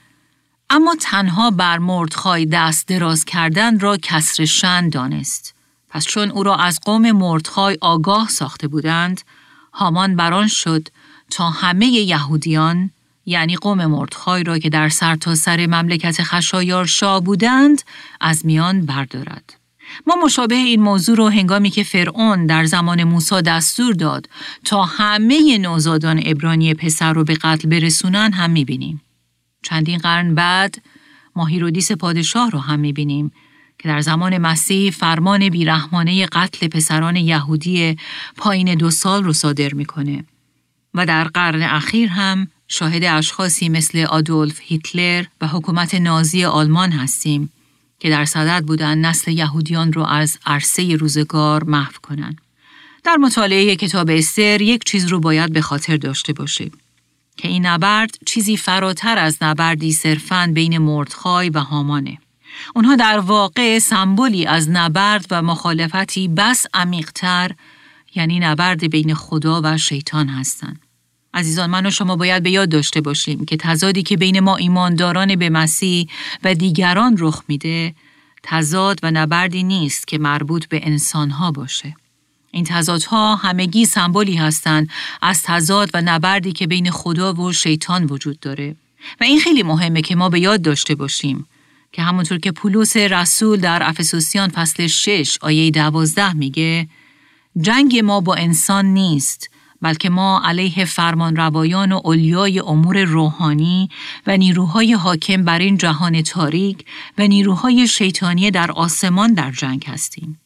اما 0.69 0.95
تنها 1.01 1.51
بر 1.51 1.77
مردخای 1.77 2.45
دست 2.45 2.87
دراز 2.87 3.25
کردن 3.25 3.79
را 3.79 3.97
کسر 3.97 4.45
شن 4.45 4.89
دانست. 4.89 5.55
پس 5.89 6.05
چون 6.05 6.31
او 6.31 6.43
را 6.43 6.55
از 6.55 6.79
قوم 6.85 7.11
مردخای 7.11 7.77
آگاه 7.81 8.29
ساخته 8.29 8.67
بودند، 8.67 9.21
هامان 9.73 10.15
بران 10.15 10.47
شد 10.47 10.87
تا 11.31 11.49
همه 11.49 11.85
یهودیان 11.85 12.91
یعنی 13.25 13.55
قوم 13.55 13.85
مردخای 13.85 14.43
را 14.43 14.59
که 14.59 14.69
در 14.69 14.89
سرتاسر 14.89 15.57
سر 15.57 15.65
مملکت 15.65 16.23
خشایار 16.23 16.85
شاه 16.85 17.21
بودند 17.21 17.81
از 18.21 18.45
میان 18.45 18.85
بردارد. 18.85 19.62
ما 20.07 20.15
مشابه 20.25 20.55
این 20.55 20.81
موضوع 20.81 21.17
رو 21.17 21.29
هنگامی 21.29 21.69
که 21.69 21.83
فرعون 21.83 22.45
در 22.45 22.65
زمان 22.65 23.03
موسی 23.03 23.41
دستور 23.41 23.93
داد 23.93 24.29
تا 24.65 24.83
همه 24.83 25.57
نوزادان 25.57 26.21
ابرانی 26.25 26.73
پسر 26.73 27.13
رو 27.13 27.23
به 27.23 27.33
قتل 27.33 27.69
برسونن 27.69 28.33
هم 28.33 28.49
می‌بینیم. 28.49 29.01
چندین 29.63 29.97
قرن 29.97 30.35
بعد 30.35 30.81
ما 31.35 31.45
هیرودیس 31.45 31.91
پادشاه 31.91 32.49
رو 32.49 32.59
هم 32.59 32.79
می‌بینیم 32.79 33.31
که 33.79 33.89
در 33.89 34.01
زمان 34.01 34.37
مسیح 34.37 34.91
فرمان 34.91 35.49
بیرحمانه 35.49 36.25
قتل 36.25 36.67
پسران 36.67 37.15
یهودی 37.15 37.97
پایین 38.37 38.75
دو 38.75 38.91
سال 38.91 39.23
رو 39.23 39.33
صادر 39.33 39.73
می‌کنه 39.73 40.23
و 40.93 41.05
در 41.05 41.23
قرن 41.23 41.61
اخیر 41.61 42.09
هم 42.09 42.47
شاهد 42.67 43.03
اشخاصی 43.03 43.69
مثل 43.69 43.99
آدولف 43.99 44.59
هیتلر 44.61 45.25
و 45.41 45.47
حکومت 45.47 45.95
نازی 45.95 46.45
آلمان 46.45 46.91
هستیم 46.91 47.49
که 48.03 48.09
در 48.09 48.25
صدد 48.25 48.63
بودن 48.65 48.97
نسل 48.97 49.31
یهودیان 49.31 49.93
رو 49.93 50.03
از 50.03 50.37
عرصه 50.45 50.95
روزگار 50.95 51.63
محو 51.63 51.91
کنند. 52.01 52.41
در 53.03 53.17
مطالعه 53.17 53.75
کتاب 53.75 54.09
استر 54.09 54.61
یک 54.61 54.83
چیز 54.83 55.07
رو 55.07 55.19
باید 55.19 55.53
به 55.53 55.61
خاطر 55.61 55.97
داشته 55.97 56.33
باشیم 56.33 56.71
که 57.37 57.47
این 57.47 57.65
نبرد 57.65 58.17
چیزی 58.25 58.57
فراتر 58.57 59.17
از 59.17 59.37
نبردی 59.41 59.91
صرفاً 59.91 60.51
بین 60.53 60.77
مردخای 60.77 61.49
و 61.49 61.59
هامانه. 61.59 62.17
اونها 62.75 62.95
در 62.95 63.19
واقع 63.19 63.79
سمبولی 63.79 64.45
از 64.45 64.69
نبرد 64.69 65.25
و 65.31 65.41
مخالفتی 65.41 66.27
بس 66.27 66.65
عمیقتر 66.73 67.51
یعنی 68.15 68.39
نبرد 68.39 68.89
بین 68.89 69.13
خدا 69.13 69.61
و 69.63 69.77
شیطان 69.77 70.29
هستند. 70.29 70.79
عزیزان 71.33 71.69
من 71.69 71.85
و 71.85 71.91
شما 71.91 72.15
باید 72.15 72.43
به 72.43 72.51
یاد 72.51 72.69
داشته 72.69 73.01
باشیم 73.01 73.45
که 73.45 73.57
تضادی 73.57 74.03
که 74.03 74.17
بین 74.17 74.39
ما 74.39 74.55
ایمانداران 74.55 75.35
به 75.35 75.49
مسیح 75.49 76.07
و 76.43 76.53
دیگران 76.53 77.15
رخ 77.19 77.43
میده 77.47 77.95
تضاد 78.43 78.99
و 79.03 79.11
نبردی 79.11 79.63
نیست 79.63 80.07
که 80.07 80.17
مربوط 80.17 80.65
به 80.65 80.79
انسانها 80.83 81.51
باشه. 81.51 81.95
این 82.51 82.63
تضادها 82.63 83.35
همگی 83.35 83.85
سمبولی 83.85 84.35
هستند 84.35 84.89
از 85.21 85.41
تضاد 85.43 85.89
و 85.93 86.01
نبردی 86.01 86.51
که 86.51 86.67
بین 86.67 86.91
خدا 86.91 87.33
و 87.33 87.53
شیطان 87.53 88.03
وجود 88.03 88.39
داره 88.39 88.75
و 89.21 89.23
این 89.23 89.39
خیلی 89.39 89.63
مهمه 89.63 90.01
که 90.01 90.15
ما 90.15 90.29
به 90.29 90.39
یاد 90.39 90.61
داشته 90.61 90.95
باشیم 90.95 91.45
که 91.91 92.01
همونطور 92.01 92.37
که 92.37 92.51
پولس 92.51 92.97
رسول 92.97 93.59
در 93.59 93.83
افسوسیان 93.83 94.49
فصل 94.49 94.87
6 94.87 95.37
آیه 95.41 95.71
12 95.71 96.33
میگه 96.33 96.87
جنگ 97.61 97.99
ما 97.99 98.19
با 98.19 98.35
انسان 98.35 98.85
نیست 98.85 99.49
بلکه 99.83 100.09
ما 100.09 100.41
علیه 100.45 100.85
فرمان 100.85 101.35
روایان 101.35 101.91
و 101.91 102.01
اولیای 102.03 102.59
امور 102.59 103.03
روحانی 103.03 103.89
و 104.27 104.37
نیروهای 104.37 104.93
حاکم 104.93 105.43
بر 105.43 105.59
این 105.59 105.77
جهان 105.77 106.21
تاریک 106.21 106.85
و 107.17 107.27
نیروهای 107.27 107.87
شیطانی 107.87 108.51
در 108.51 108.71
آسمان 108.71 109.33
در 109.33 109.51
جنگ 109.51 109.85
هستیم. 109.87 110.39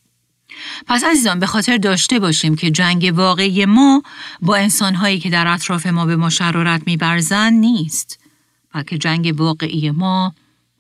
پس 0.87 1.03
عزیزان 1.03 1.39
به 1.39 1.45
خاطر 1.45 1.77
داشته 1.77 2.19
باشیم 2.19 2.55
که 2.55 2.71
جنگ 2.71 3.13
واقعی 3.15 3.65
ما 3.65 4.03
با 4.41 4.55
انسانهایی 4.55 5.19
که 5.19 5.29
در 5.29 5.47
اطراف 5.47 5.85
ما 5.85 6.05
به 6.05 6.15
ما 6.15 6.29
شرارت 6.29 6.81
میبرزن 6.85 7.53
نیست 7.53 8.19
بلکه 8.73 8.97
جنگ 8.97 9.33
واقعی 9.37 9.91
ما 9.91 10.33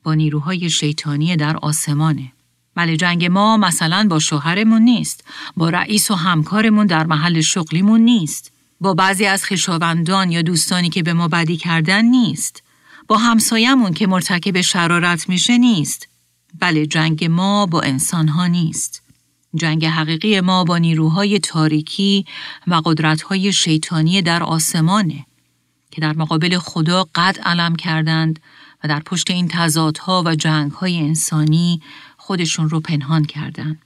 با 0.03 0.13
نیروهای 0.13 0.69
شیطانی 0.69 1.35
در 1.35 1.57
آسمانه. 1.57 2.31
بله 2.77 2.97
جنگ 2.97 3.25
ما 3.25 3.57
مثلا 3.57 4.07
با 4.09 4.19
شوهرمون 4.19 4.81
نیست، 4.81 5.23
با 5.55 5.69
رئیس 5.69 6.11
و 6.11 6.15
همکارمون 6.15 6.87
در 6.87 7.05
محل 7.05 7.41
شغلیمون 7.41 8.01
نیست، 8.01 8.51
با 8.81 8.93
بعضی 8.93 9.25
از 9.25 9.45
خویشاوندان 9.45 10.31
یا 10.31 10.41
دوستانی 10.41 10.89
که 10.89 11.03
به 11.03 11.13
ما 11.13 11.27
بدی 11.27 11.57
کردن 11.57 12.05
نیست، 12.05 12.63
با 13.07 13.17
همسایمون 13.17 13.93
که 13.93 14.07
مرتکب 14.07 14.61
شرارت 14.61 15.29
میشه 15.29 15.57
نیست. 15.57 16.07
بله 16.59 16.85
جنگ 16.85 17.25
ما 17.25 17.65
با 17.65 17.81
انسانها 17.81 18.47
نیست. 18.47 19.03
جنگ 19.55 19.85
حقیقی 19.85 20.41
ما 20.41 20.63
با 20.63 20.77
نیروهای 20.77 21.39
تاریکی 21.39 22.25
و 22.67 22.81
قدرتهای 22.85 23.53
شیطانی 23.53 24.21
در 24.21 24.43
آسمانه 24.43 25.25
که 25.91 26.01
در 26.01 26.13
مقابل 26.13 26.57
خدا 26.57 27.07
قد 27.15 27.39
علم 27.43 27.75
کردند 27.75 28.39
و 28.83 28.87
در 28.87 28.99
پشت 28.99 29.31
این 29.31 29.47
تضادها 29.47 30.23
و 30.25 30.35
جنگهای 30.35 30.97
انسانی 30.97 31.81
خودشون 32.27 32.69
رو 32.69 32.79
پنهان 32.79 33.25
کردند. 33.25 33.81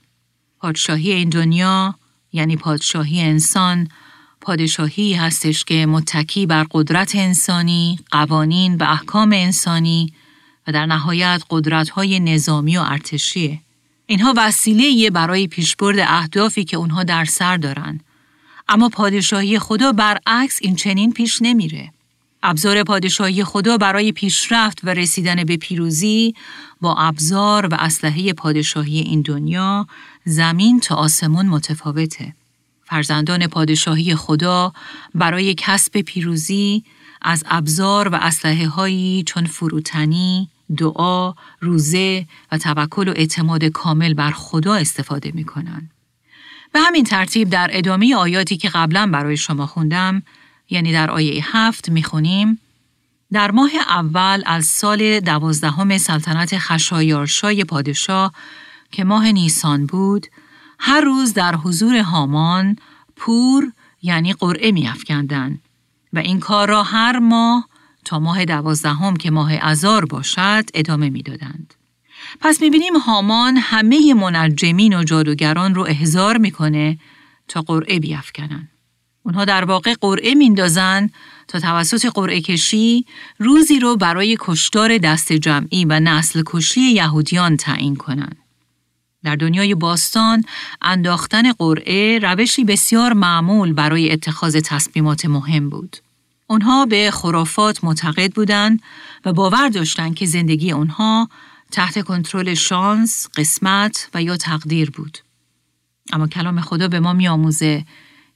پادشاهی 0.58 1.12
این 1.12 1.28
دنیا 1.28 1.94
یعنی 2.32 2.56
پادشاهی 2.56 3.20
انسان 3.20 3.88
پادشاهی 4.40 5.14
هستش 5.14 5.64
که 5.64 5.86
متکی 5.86 6.46
بر 6.46 6.66
قدرت 6.70 7.16
انسانی، 7.16 7.98
قوانین 8.10 8.76
و 8.76 8.84
احکام 8.84 9.32
انسانی 9.32 10.12
و 10.66 10.72
در 10.72 10.86
نهایت 10.86 11.42
قدرت‌های 11.50 12.20
نظامی 12.20 12.76
و 12.76 12.80
ارتشیه. 12.80 13.60
اینها 14.06 14.34
وسیله 14.36 15.10
برای 15.10 15.46
پیشبرد 15.46 15.98
اهدافی 15.98 16.64
که 16.64 16.76
اونها 16.76 17.04
در 17.04 17.24
سر 17.24 17.56
دارن. 17.56 18.00
اما 18.68 18.88
پادشاهی 18.88 19.58
خدا 19.58 19.92
برعکس 19.92 20.58
این 20.62 20.76
چنین 20.76 21.12
پیش 21.12 21.38
نمیره. 21.42 21.92
ابزار 22.42 22.82
پادشاهی 22.82 23.44
خدا 23.44 23.76
برای 23.76 24.12
پیشرفت 24.12 24.78
و 24.84 24.88
رسیدن 24.88 25.44
به 25.44 25.56
پیروزی 25.56 26.34
با 26.80 26.94
ابزار 26.94 27.66
و 27.66 27.74
اسلحه 27.78 28.32
پادشاهی 28.32 28.98
این 28.98 29.22
دنیا 29.22 29.86
زمین 30.24 30.80
تا 30.80 30.94
آسمون 30.94 31.46
متفاوته. 31.46 32.34
فرزندان 32.84 33.46
پادشاهی 33.46 34.14
خدا 34.14 34.72
برای 35.14 35.54
کسب 35.54 36.00
پیروزی 36.00 36.84
از 37.22 37.44
ابزار 37.46 38.08
و 38.08 38.14
اسلحه 38.14 38.68
هایی 38.68 39.22
چون 39.26 39.44
فروتنی، 39.44 40.48
دعا، 40.76 41.34
روزه 41.60 42.26
و 42.52 42.58
توکل 42.58 43.08
و 43.08 43.12
اعتماد 43.16 43.64
کامل 43.64 44.14
بر 44.14 44.30
خدا 44.30 44.74
استفاده 44.74 45.32
می 45.34 45.44
کنن. 45.44 45.90
به 46.72 46.80
همین 46.80 47.04
ترتیب 47.04 47.50
در 47.50 47.70
ادامه 47.72 48.16
آیاتی 48.16 48.56
که 48.56 48.68
قبلا 48.68 49.10
برای 49.12 49.36
شما 49.36 49.66
خوندم 49.66 50.22
یعنی 50.70 50.92
در 50.92 51.10
آیه 51.10 51.56
هفت 51.56 51.88
می‌خونیم 51.88 52.58
در 53.32 53.50
ماه 53.50 53.70
اول 53.88 54.42
از 54.46 54.66
سال 54.66 55.20
دوازدهم 55.20 55.98
سلطنت 55.98 56.58
خشایارشای 56.58 57.64
پادشاه 57.64 58.32
که 58.90 59.04
ماه 59.04 59.32
نیسان 59.32 59.86
بود 59.86 60.26
هر 60.78 61.00
روز 61.00 61.34
در 61.34 61.54
حضور 61.54 61.96
هامان 61.96 62.76
پور 63.16 63.72
یعنی 64.02 64.32
قرعه 64.32 64.72
میافکندند 64.72 65.60
و 66.12 66.18
این 66.18 66.40
کار 66.40 66.68
را 66.68 66.82
هر 66.82 67.18
ماه 67.18 67.68
تا 68.04 68.18
ماه 68.18 68.44
دوازدهم 68.44 69.16
که 69.16 69.30
ماه 69.30 69.52
ازار 69.52 70.04
باشد 70.04 70.64
ادامه 70.74 71.10
می‌دادند. 71.10 71.74
پس 72.40 72.60
می‌بینیم 72.60 72.96
هامان 72.96 73.56
همه 73.56 74.14
منجمین 74.14 74.94
و 74.98 75.04
جادوگران 75.04 75.74
رو 75.74 75.82
احضار 75.82 76.38
می‌کنه 76.38 76.98
تا 77.48 77.62
قرعه 77.62 77.98
بیافکنن. 78.00 78.68
اونها 79.22 79.44
در 79.44 79.64
واقع 79.64 79.94
قرعه 80.00 80.34
میندازن 80.34 81.10
تا 81.48 81.60
توسط 81.60 82.06
قرعه 82.06 82.40
کشی 82.40 83.06
روزی 83.38 83.78
رو 83.78 83.96
برای 83.96 84.36
کشتار 84.40 84.98
دست 84.98 85.32
جمعی 85.32 85.84
و 85.84 86.00
نسل 86.00 86.42
کشی 86.46 86.80
یهودیان 86.80 87.56
تعیین 87.56 87.96
کنند. 87.96 88.36
در 89.24 89.36
دنیای 89.36 89.74
باستان 89.74 90.44
انداختن 90.82 91.52
قرعه 91.52 92.18
روشی 92.18 92.64
بسیار 92.64 93.12
معمول 93.12 93.72
برای 93.72 94.12
اتخاذ 94.12 94.56
تصمیمات 94.56 95.26
مهم 95.26 95.68
بود. 95.68 95.96
اونها 96.46 96.86
به 96.86 97.10
خرافات 97.10 97.84
معتقد 97.84 98.32
بودند 98.32 98.82
و 99.24 99.32
باور 99.32 99.68
داشتند 99.68 100.14
که 100.14 100.26
زندگی 100.26 100.72
اونها 100.72 101.28
تحت 101.70 102.04
کنترل 102.04 102.54
شانس، 102.54 103.28
قسمت 103.36 104.08
و 104.14 104.22
یا 104.22 104.36
تقدیر 104.36 104.90
بود. 104.90 105.18
اما 106.12 106.26
کلام 106.26 106.60
خدا 106.60 106.88
به 106.88 107.00
ما 107.00 107.12
میآموزه 107.12 107.84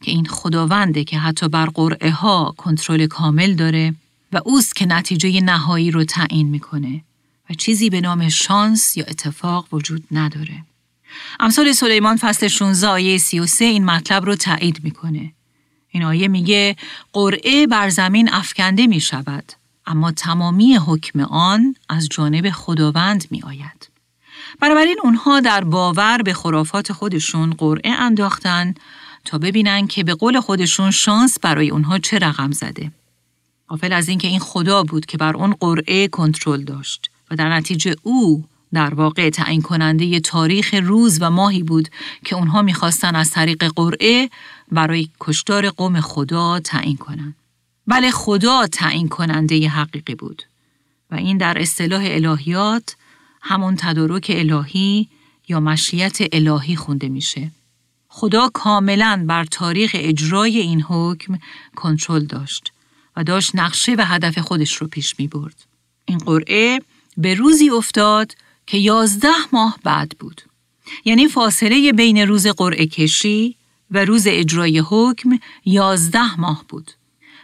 که 0.02 0.10
این 0.10 0.26
خداونده 0.26 1.04
که 1.04 1.18
حتی 1.18 1.48
بر 1.48 1.66
قرعه 1.66 2.10
ها 2.10 2.54
کنترل 2.56 3.06
کامل 3.06 3.54
داره 3.54 3.94
و 4.32 4.40
اوست 4.44 4.76
که 4.76 4.86
نتیجه 4.86 5.40
نهایی 5.40 5.90
رو 5.90 6.04
تعیین 6.04 6.48
می‌کنه 6.48 7.04
و 7.50 7.54
چیزی 7.54 7.90
به 7.90 8.00
نام 8.00 8.28
شانس 8.28 8.96
یا 8.96 9.04
اتفاق 9.08 9.66
وجود 9.72 10.04
نداره. 10.10 10.64
امثال 11.40 11.72
سلیمان 11.72 12.16
فصل 12.16 12.48
16 12.48 12.88
آیه 12.88 13.18
33 13.18 13.64
این 13.64 13.84
مطلب 13.84 14.24
رو 14.24 14.34
تایید 14.34 14.80
می‌کنه. 14.84 15.32
این 15.88 16.02
آیه 16.04 16.28
میگه 16.28 16.76
قرعه 17.12 17.66
بر 17.66 17.88
زمین 17.88 18.32
افکنده 18.32 18.86
می 18.86 19.00
شود 19.00 19.52
اما 19.86 20.12
تمامی 20.12 20.76
حکم 20.76 21.20
آن 21.20 21.74
از 21.88 22.08
جانب 22.08 22.50
خداوند 22.50 23.24
می 23.30 23.42
آید. 23.42 23.88
بنابراین 24.60 24.96
اونها 25.02 25.40
در 25.40 25.64
باور 25.64 26.22
به 26.22 26.34
خرافات 26.34 26.92
خودشون 26.92 27.50
قرعه 27.50 27.90
انداختن 27.90 28.74
تا 29.26 29.38
ببینن 29.38 29.86
که 29.86 30.04
به 30.04 30.14
قول 30.14 30.40
خودشون 30.40 30.90
شانس 30.90 31.38
برای 31.38 31.70
اونها 31.70 31.98
چه 31.98 32.18
رقم 32.18 32.52
زده. 32.52 32.90
قافل 33.68 33.92
از 33.92 34.08
اینکه 34.08 34.28
این 34.28 34.40
خدا 34.40 34.82
بود 34.82 35.06
که 35.06 35.18
بر 35.18 35.36
اون 35.36 35.54
قرعه 35.60 36.08
کنترل 36.08 36.62
داشت 36.62 37.10
و 37.30 37.36
در 37.36 37.52
نتیجه 37.56 37.96
او 38.02 38.44
در 38.72 38.94
واقع 38.94 39.30
تعیین 39.30 39.62
کننده 39.62 40.20
تاریخ 40.20 40.74
روز 40.82 41.18
و 41.20 41.30
ماهی 41.30 41.62
بود 41.62 41.88
که 42.24 42.36
اونها 42.36 42.62
می‌خواستن 42.62 43.14
از 43.16 43.30
طریق 43.30 43.72
قرعه 43.76 44.30
برای 44.72 45.08
کشتار 45.20 45.70
قوم 45.70 46.00
خدا 46.00 46.60
تعیین 46.60 46.96
کنند. 46.96 47.34
بله 47.86 48.10
خدا 48.10 48.66
تعیین 48.66 49.08
کننده 49.08 49.68
حقیقی 49.68 50.14
بود 50.14 50.42
و 51.10 51.14
این 51.14 51.38
در 51.38 51.62
اصطلاح 51.62 52.02
الهیات 52.06 52.96
همون 53.42 53.76
تدارک 53.76 54.26
الهی 54.34 55.08
یا 55.48 55.60
مشیت 55.60 56.18
الهی 56.32 56.76
خونده 56.76 57.08
میشه. 57.08 57.50
خدا 58.18 58.48
کاملا 58.48 59.24
بر 59.28 59.44
تاریخ 59.44 59.90
اجرای 59.94 60.58
این 60.58 60.82
حکم 60.82 61.38
کنترل 61.74 62.24
داشت 62.24 62.72
و 63.16 63.24
داشت 63.24 63.50
نقشه 63.54 63.94
و 63.98 64.04
هدف 64.06 64.38
خودش 64.38 64.76
رو 64.76 64.86
پیش 64.86 65.14
می 65.18 65.28
برد. 65.28 65.54
این 66.04 66.18
قرعه 66.18 66.82
به 67.16 67.34
روزی 67.34 67.70
افتاد 67.70 68.32
که 68.66 68.78
یازده 68.78 69.28
ماه 69.52 69.78
بعد 69.84 70.12
بود. 70.18 70.42
یعنی 71.04 71.28
فاصله 71.28 71.92
بین 71.92 72.18
روز 72.18 72.46
قرعه 72.46 72.86
کشی 72.86 73.56
و 73.90 74.04
روز 74.04 74.26
اجرای 74.26 74.78
حکم 74.78 75.38
یازده 75.64 76.40
ماه 76.40 76.64
بود. 76.68 76.90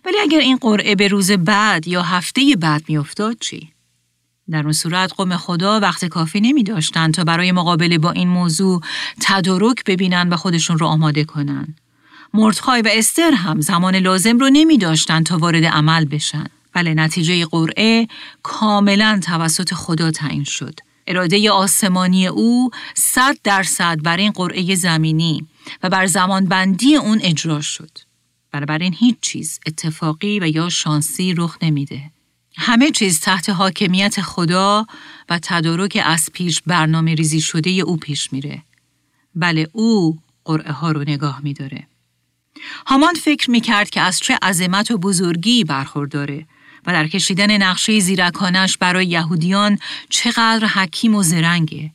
ولی 0.04 0.16
اگر 0.22 0.40
این 0.40 0.56
قرعه 0.56 0.94
به 0.94 1.08
روز 1.08 1.30
بعد 1.30 1.88
یا 1.88 2.02
هفته 2.02 2.56
بعد 2.60 2.84
میافتاد 2.88 3.38
چی؟ 3.40 3.72
در 4.52 4.62
اون 4.62 4.72
صورت 4.72 5.12
قوم 5.12 5.36
خدا 5.36 5.80
وقت 5.80 6.04
کافی 6.04 6.40
نمی 6.40 6.62
داشتن 6.62 7.12
تا 7.12 7.24
برای 7.24 7.52
مقابله 7.52 7.98
با 7.98 8.10
این 8.10 8.28
موضوع 8.28 8.80
تدارک 9.20 9.84
ببینن 9.84 10.28
و 10.28 10.36
خودشون 10.36 10.78
رو 10.78 10.86
آماده 10.86 11.24
کنن. 11.24 11.74
مردخای 12.34 12.82
و 12.82 12.88
استر 12.92 13.30
هم 13.30 13.60
زمان 13.60 13.96
لازم 13.96 14.38
رو 14.38 14.50
نمی 14.52 14.78
داشتن 14.78 15.22
تا 15.22 15.38
وارد 15.38 15.64
عمل 15.64 16.04
بشن. 16.04 16.46
بله 16.72 16.94
نتیجه 16.94 17.46
قرعه 17.46 18.08
کاملا 18.42 19.20
توسط 19.24 19.74
خدا 19.74 20.10
تعیین 20.10 20.44
شد. 20.44 20.80
اراده 21.06 21.50
آسمانی 21.50 22.26
او 22.26 22.70
صد 22.94 23.36
درصد 23.44 24.02
بر 24.02 24.16
این 24.16 24.30
قرعه 24.30 24.74
زمینی 24.74 25.46
و 25.82 25.88
بر 25.88 26.06
زمانبندی 26.06 26.96
اون 26.96 27.20
اجرا 27.22 27.60
شد. 27.60 27.98
بنابراین 28.52 28.94
هیچ 28.98 29.16
چیز 29.20 29.60
اتفاقی 29.66 30.40
و 30.40 30.48
یا 30.48 30.68
شانسی 30.68 31.34
رخ 31.34 31.58
نمیده. 31.62 32.11
همه 32.64 32.90
چیز 32.90 33.20
تحت 33.20 33.50
حاکمیت 33.50 34.20
خدا 34.20 34.86
و 35.28 35.38
تدارک 35.42 36.02
از 36.04 36.30
پیش 36.32 36.62
برنامه 36.66 37.14
ریزی 37.14 37.40
شده 37.40 37.70
او 37.70 37.96
پیش 37.96 38.32
میره. 38.32 38.62
بله 39.34 39.68
او 39.72 40.18
قرعه 40.44 40.72
ها 40.72 40.92
رو 40.92 41.00
نگاه 41.00 41.40
میداره. 41.42 41.86
هامان 42.86 43.14
فکر 43.14 43.50
می‌کرد 43.50 43.90
که 43.90 44.00
از 44.00 44.18
چه 44.18 44.38
عظمت 44.42 44.90
و 44.90 44.98
بزرگی 44.98 45.64
برخورداره 45.64 46.46
و 46.86 46.92
در 46.92 47.08
کشیدن 47.08 47.62
نقشه 47.62 48.00
زیرکانش 48.00 48.76
برای 48.76 49.06
یهودیان 49.06 49.78
چقدر 50.08 50.66
حکیم 50.66 51.14
و 51.14 51.22
زرنگه. 51.22 51.90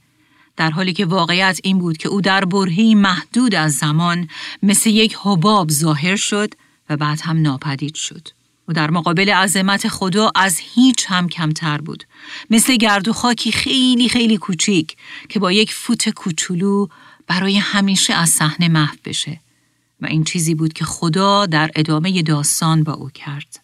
در 0.57 0.69
حالی 0.69 0.93
که 0.93 1.05
واقعیت 1.05 1.59
این 1.63 1.79
بود 1.79 1.97
که 1.97 2.09
او 2.09 2.21
در 2.21 2.45
برهی 2.45 2.95
محدود 2.95 3.55
از 3.55 3.73
زمان 3.73 4.27
مثل 4.63 4.89
یک 4.89 5.17
حباب 5.23 5.71
ظاهر 5.71 6.15
شد 6.15 6.53
و 6.89 6.97
بعد 6.97 7.21
هم 7.21 7.41
ناپدید 7.41 7.95
شد. 7.95 8.36
و 8.67 8.73
در 8.73 8.91
مقابل 8.91 9.29
عظمت 9.29 9.87
خدا 9.87 10.31
از 10.35 10.59
هیچ 10.59 11.05
هم 11.09 11.29
کمتر 11.29 11.77
بود. 11.77 12.03
مثل 12.49 12.75
گرد 12.75 13.07
و 13.07 13.13
خاکی 13.13 13.51
خیلی 13.51 14.09
خیلی 14.09 14.37
کوچیک 14.37 14.97
که 15.29 15.39
با 15.39 15.51
یک 15.51 15.73
فوت 15.73 16.09
کوچولو 16.09 16.87
برای 17.27 17.57
همیشه 17.57 18.13
از 18.13 18.29
صحنه 18.29 18.67
محو 18.67 18.95
بشه. 19.05 19.39
و 20.01 20.05
این 20.05 20.23
چیزی 20.23 20.55
بود 20.55 20.73
که 20.73 20.85
خدا 20.85 21.45
در 21.45 21.71
ادامه 21.75 22.21
داستان 22.21 22.83
با 22.83 22.93
او 22.93 23.09
کرد. 23.09 23.59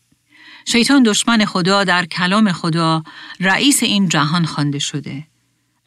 شیطان 0.65 1.03
دشمن 1.03 1.45
خدا 1.45 1.83
در 1.83 2.05
کلام 2.05 2.51
خدا 2.51 3.03
رئیس 3.39 3.83
این 3.83 4.09
جهان 4.09 4.45
خوانده 4.45 4.79
شده. 4.79 5.23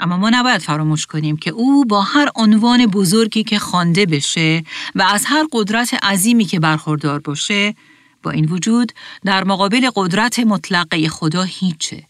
اما 0.00 0.16
ما 0.16 0.30
نباید 0.30 0.60
فراموش 0.60 1.06
کنیم 1.06 1.36
که 1.36 1.50
او 1.50 1.84
با 1.84 2.02
هر 2.02 2.28
عنوان 2.34 2.86
بزرگی 2.86 3.44
که 3.44 3.58
خوانده 3.58 4.06
بشه 4.06 4.64
و 4.94 5.02
از 5.02 5.24
هر 5.24 5.46
قدرت 5.52 6.04
عظیمی 6.04 6.44
که 6.44 6.60
برخوردار 6.60 7.18
باشه 7.20 7.74
با 8.22 8.30
این 8.30 8.44
وجود 8.44 8.92
در 9.24 9.44
مقابل 9.44 9.90
قدرت 9.94 10.38
مطلقه 10.38 11.08
خدا 11.08 11.42
هیچه. 11.42 12.02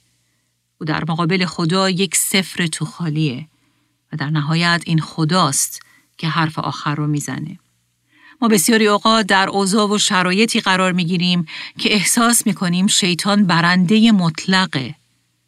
او 0.80 0.86
در 0.86 1.04
مقابل 1.08 1.44
خدا 1.44 1.90
یک 1.90 2.16
سفر 2.16 2.66
تو 2.66 2.84
خالیه 2.84 3.46
و 4.12 4.16
در 4.16 4.30
نهایت 4.30 4.82
این 4.86 5.00
خداست 5.00 5.82
که 6.18 6.28
حرف 6.28 6.58
آخر 6.58 6.94
رو 6.94 7.06
می‌زنه. 7.06 7.58
ما 8.42 8.48
بسیاری 8.48 8.86
اوقات 8.86 9.26
در 9.26 9.48
اوضاع 9.48 9.88
و 9.88 9.98
شرایطی 9.98 10.60
قرار 10.60 10.92
می‌گیریم 10.92 11.46
که 11.78 11.94
احساس 11.94 12.46
می‌کنیم 12.46 12.86
شیطان 12.86 13.46
برنده 13.46 14.12
مطلقه. 14.12 14.94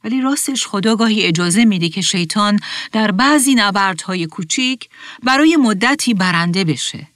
ولی 0.04 0.20
راستش 0.20 0.66
خدا 0.66 0.96
گاهی 0.96 1.22
اجازه 1.22 1.64
میده 1.64 1.88
که 1.88 2.00
شیطان 2.00 2.58
در 2.92 3.10
بعضی 3.10 3.54
نبردهای 3.54 4.26
کوچیک 4.26 4.88
برای 5.22 5.56
مدتی 5.56 6.14
برنده 6.14 6.64
بشه. 6.64 7.06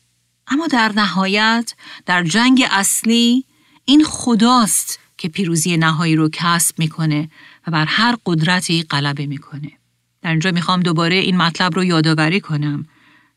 اما 0.53 0.67
در 0.67 0.93
نهایت 0.97 1.75
در 2.07 2.25
جنگ 2.25 2.67
اصلی 2.71 3.45
این 3.85 4.05
خداست 4.05 4.99
که 5.19 5.29
پیروزی 5.29 5.77
نهایی 5.77 6.17
رو 6.17 6.29
کسب 6.33 6.79
می‌کنه 6.79 7.31
و 7.67 7.71
بر 7.71 7.85
هر 7.85 8.17
قدرتی 8.27 8.83
غلبه 8.83 9.27
می‌کنه. 9.27 9.73
در 10.23 10.31
اینجا 10.31 10.51
می‌خوام 10.51 10.81
دوباره 10.81 11.17
این 11.17 11.37
مطلب 11.37 11.75
رو 11.75 11.85
یادآوری 11.85 12.41
کنم 12.41 12.87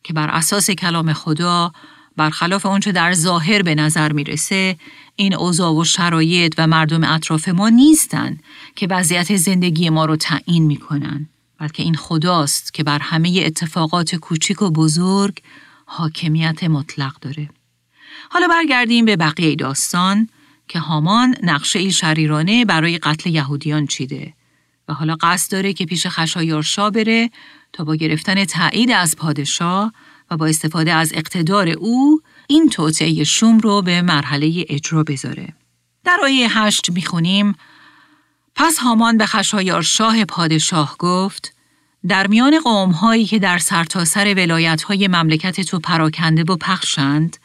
که 0.03 0.13
بر 0.13 0.29
اساس 0.29 0.71
کلام 0.71 1.13
خدا 1.13 1.71
برخلاف 2.17 2.65
اونچه 2.65 2.91
در 2.91 3.13
ظاهر 3.13 3.61
به 3.61 3.75
نظر 3.75 4.11
می‌رسه 4.11 4.77
این 5.15 5.35
اوضاع 5.35 5.73
و 5.73 5.83
شرایط 5.83 6.55
و 6.57 6.67
مردم 6.67 7.03
اطراف 7.03 7.47
ما 7.47 7.69
نیستن 7.69 8.37
که 8.75 8.87
وضعیت 8.89 9.35
زندگی 9.35 9.89
ما 9.89 10.05
رو 10.05 10.15
تعیین 10.15 10.63
می‌کنن 10.63 11.29
بلکه 11.59 11.83
این 11.83 11.95
خداست 11.95 12.73
که 12.73 12.83
بر 12.83 12.99
همه 12.99 13.43
اتفاقات 13.45 14.15
کوچیک 14.15 14.61
و 14.61 14.69
بزرگ 14.69 15.41
حاکمیت 15.85 16.63
مطلق 16.63 17.19
داره 17.19 17.49
حالا 18.29 18.47
برگردیم 18.47 19.05
به 19.05 19.15
بقیه 19.15 19.55
داستان 19.55 20.29
که 20.67 20.79
هامان 20.79 21.35
نقشه 21.43 21.89
شریرانه 21.89 22.65
برای 22.65 22.97
قتل 22.97 23.29
یهودیان 23.29 23.87
چیده 23.87 24.33
و 24.87 24.93
حالا 24.93 25.17
قصد 25.21 25.51
داره 25.51 25.73
که 25.73 25.85
پیش 25.85 26.07
خشایارشا 26.07 26.89
بره 26.89 27.29
تا 27.73 27.83
با 27.83 27.95
گرفتن 27.95 28.45
تایید 28.45 28.91
از 28.91 29.15
پادشاه 29.15 29.93
و 30.31 30.37
با 30.37 30.45
استفاده 30.45 30.93
از 30.93 31.11
اقتدار 31.15 31.69
او 31.69 32.21
این 32.47 32.69
توطعه 32.69 33.23
شوم 33.23 33.59
رو 33.59 33.81
به 33.81 34.01
مرحله 34.01 34.65
اجرا 34.69 35.03
بذاره. 35.03 35.53
در 36.03 36.17
آیه 36.23 36.59
هشت 36.59 36.89
می‌خونیم 36.91 37.55
پس 38.55 38.77
هامان 38.77 39.17
به 39.17 39.25
خشایارشاه 39.25 40.25
پادشاه 40.25 40.95
گفت 40.99 41.54
در 42.07 42.27
میان 42.27 42.59
قوم 42.59 42.91
هایی 42.91 43.25
که 43.25 43.39
در 43.39 43.57
سرتاسر 43.57 44.33
سر 44.33 44.33
ولایت 44.37 44.81
های 44.81 45.07
مملکت 45.07 45.61
تو 45.61 45.79
پراکنده 45.79 46.43
و 46.43 46.55
پخشند 46.55 47.37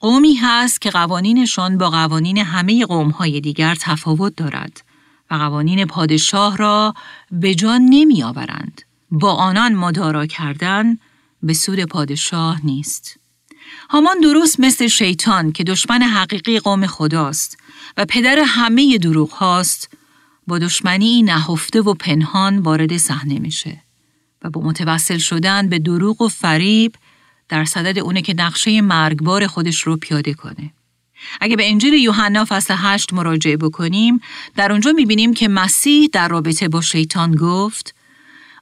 قومی 0.00 0.34
هست 0.34 0.80
که 0.80 0.90
قوانینشان 0.90 1.78
با 1.78 1.90
قوانین 1.90 2.38
همه 2.38 2.86
قوم 2.86 3.10
های 3.10 3.40
دیگر 3.40 3.74
تفاوت 3.80 4.36
دارد 4.36 4.82
و 5.30 5.34
قوانین 5.34 5.84
پادشاه 5.84 6.56
را 6.56 6.94
به 7.30 7.54
جان 7.54 7.82
نمی 7.90 8.22
آورند. 8.22 8.82
با 9.10 9.32
آنان 9.32 9.74
مدارا 9.74 10.26
کردن 10.26 10.98
به 11.42 11.52
سود 11.52 11.84
پادشاه 11.84 12.66
نیست. 12.66 13.18
هامان 13.90 14.20
درست 14.20 14.60
مثل 14.60 14.86
شیطان 14.86 15.52
که 15.52 15.64
دشمن 15.64 16.02
حقیقی 16.02 16.58
قوم 16.58 16.86
خداست 16.86 17.58
و 17.96 18.04
پدر 18.04 18.38
همه 18.46 18.98
دروغ 18.98 19.30
هاست 19.30 19.90
با 20.46 20.58
دشمنی 20.58 21.22
نهفته 21.22 21.80
و 21.80 21.94
پنهان 21.94 22.58
وارد 22.58 22.96
صحنه 22.96 23.38
میشه 23.38 23.82
و 24.42 24.50
با 24.50 24.60
متوسل 24.60 25.18
شدن 25.18 25.68
به 25.68 25.78
دروغ 25.78 26.22
و 26.22 26.28
فریب 26.28 26.94
در 27.48 27.64
صدد 27.64 27.98
اونه 27.98 28.22
که 28.22 28.34
نقشه 28.34 28.80
مرگبار 28.80 29.46
خودش 29.46 29.82
رو 29.82 29.96
پیاده 29.96 30.34
کنه. 30.34 30.72
اگه 31.40 31.56
به 31.56 31.70
انجیل 31.70 31.94
یوحنا 31.94 32.44
فصل 32.48 32.74
8 32.78 33.12
مراجعه 33.12 33.56
بکنیم 33.56 34.20
در 34.56 34.72
اونجا 34.72 34.92
می‌بینیم 34.92 35.34
که 35.34 35.48
مسیح 35.48 36.08
در 36.12 36.28
رابطه 36.28 36.68
با 36.68 36.80
شیطان 36.80 37.36
گفت 37.36 37.94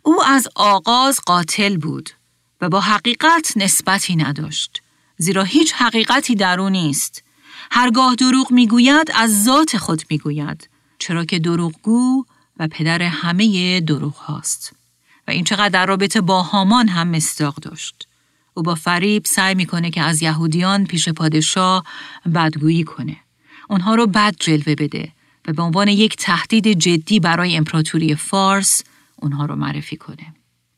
او 0.03 0.25
از 0.25 0.49
آغاز 0.55 1.21
قاتل 1.27 1.77
بود 1.77 2.11
و 2.61 2.69
با 2.69 2.81
حقیقت 2.81 3.53
نسبتی 3.57 4.17
نداشت 4.17 4.83
زیرا 5.19 5.43
هیچ 5.43 5.73
حقیقتی 5.73 6.35
در 6.35 6.61
او 6.61 6.69
نیست 6.69 7.25
هرگاه 7.71 8.15
دروغ 8.15 8.53
می‌گوید 8.53 9.11
از 9.15 9.45
ذات 9.45 9.77
خود 9.77 10.03
می‌گوید 10.11 10.69
چرا 10.99 11.25
که 11.25 11.39
دروغگو 11.39 12.25
و 12.59 12.69
پدر 12.69 13.03
همه 13.03 13.81
دروغ 13.81 14.15
هاست 14.15 14.78
و 15.29 15.31
این 15.31 15.45
چقدر 15.45 15.69
در 15.69 15.87
رابطه 15.87 16.21
با 16.21 16.43
هامان 16.43 16.89
هم 16.89 17.09
مستاق 17.09 17.55
داشت. 17.55 18.09
او 18.55 18.63
با 18.63 18.75
فریب 18.75 19.25
سعی 19.25 19.55
می‌کنه 19.55 19.91
که 19.91 20.01
از 20.03 20.23
یهودیان 20.23 20.85
پیش 20.85 21.09
پادشاه 21.09 21.85
بدگویی 22.35 22.85
کنه. 22.85 23.17
اونها 23.71 23.95
رو 23.95 24.07
بد 24.07 24.35
جلوه 24.41 24.75
بده 24.75 25.13
و 25.49 25.53
به 25.53 25.63
عنوان 25.63 25.89
یک 25.89 26.17
تهدید 26.17 26.69
جدی 26.79 27.21
برای 27.21 27.57
امپراتوری 27.57 28.15
فارس 28.15 28.83
اونها 29.17 29.45
رو 29.45 29.57
معرفی 29.57 29.97
کنه. 29.97 30.35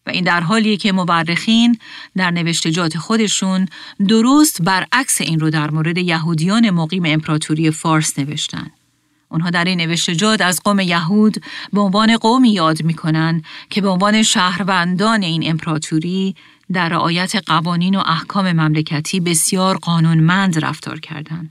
و 0.06 0.10
این 0.10 0.24
در 0.24 0.40
حالیه 0.40 0.76
که 0.76 0.92
مورخین 0.92 1.78
در 2.16 2.30
نوشتجات 2.30 2.98
خودشون 2.98 3.66
درست 4.08 4.62
برعکس 4.62 5.20
این 5.20 5.40
رو 5.40 5.50
در 5.50 5.70
مورد 5.70 5.98
یهودیان 5.98 6.70
مقیم 6.70 7.02
امپراتوری 7.06 7.70
فارس 7.70 8.18
نوشتن. 8.18 8.70
اونها 9.30 9.50
در 9.50 9.64
این 9.64 9.80
نوشتجات 9.80 10.40
از 10.40 10.60
قوم 10.64 10.80
یهود 10.80 11.42
به 11.72 11.80
عنوان 11.80 12.16
قومی 12.16 12.52
یاد 12.52 12.82
می‌کنن 12.82 13.42
که 13.70 13.80
به 13.80 13.88
عنوان 13.88 14.22
شهروندان 14.22 15.22
این 15.22 15.50
امپراتوری 15.50 16.34
در 16.72 16.88
رعایت 16.88 17.36
قوانین 17.46 17.94
و 17.94 18.02
احکام 18.06 18.52
مملکتی 18.52 19.20
بسیار 19.20 19.76
قانونمند 19.76 20.64
رفتار 20.64 21.00
کردند 21.00 21.50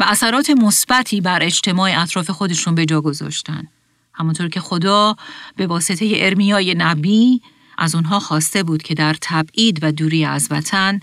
و 0.00 0.04
اثرات 0.08 0.50
مثبتی 0.50 1.20
بر 1.20 1.42
اجتماع 1.42 2.02
اطراف 2.02 2.30
خودشون 2.30 2.74
به 2.74 2.86
جا 2.86 3.00
گذاشتن. 3.00 3.68
همونطور 4.14 4.48
که 4.48 4.60
خدا 4.60 5.16
به 5.56 5.66
واسطه 5.66 6.12
ارمیای 6.14 6.74
نبی 6.74 7.42
از 7.78 7.94
اونها 7.94 8.20
خواسته 8.20 8.62
بود 8.62 8.82
که 8.82 8.94
در 8.94 9.16
تبعید 9.20 9.78
و 9.82 9.92
دوری 9.92 10.24
از 10.24 10.48
وطن 10.50 11.00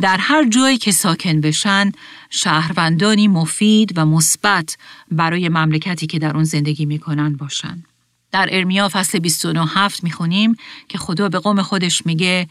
در 0.00 0.16
هر 0.16 0.48
جایی 0.48 0.78
که 0.78 0.92
ساکن 0.92 1.40
بشن 1.40 1.92
شهروندانی 2.30 3.28
مفید 3.28 3.98
و 3.98 4.06
مثبت 4.06 4.76
برای 5.10 5.48
مملکتی 5.48 6.06
که 6.06 6.18
در 6.18 6.34
اون 6.34 6.44
زندگی 6.44 6.86
می‌کنن 6.86 7.36
باشن. 7.36 7.84
در 8.32 8.48
ارمیا 8.52 8.88
فصل 8.92 9.18
29 9.18 9.66
هفت 9.66 10.04
می‌خونیم 10.04 10.56
که 10.88 10.98
خدا 10.98 11.28
به 11.28 11.38
قوم 11.38 11.62
خودش 11.62 12.06
میگه 12.06 12.48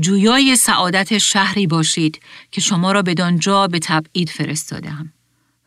جویای 0.00 0.56
سعادت 0.56 1.18
شهری 1.18 1.66
باشید 1.66 2.20
که 2.50 2.60
شما 2.60 2.92
را 2.92 3.02
بدانجا 3.02 3.66
به 3.66 3.78
تبعید 3.78 4.28
فرستادم 4.28 5.12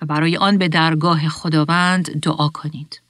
و 0.01 0.05
برای 0.05 0.37
آن 0.37 0.57
به 0.57 0.67
درگاه 0.67 1.29
خداوند 1.29 2.19
دعا 2.19 2.49
کنید. 2.49 3.01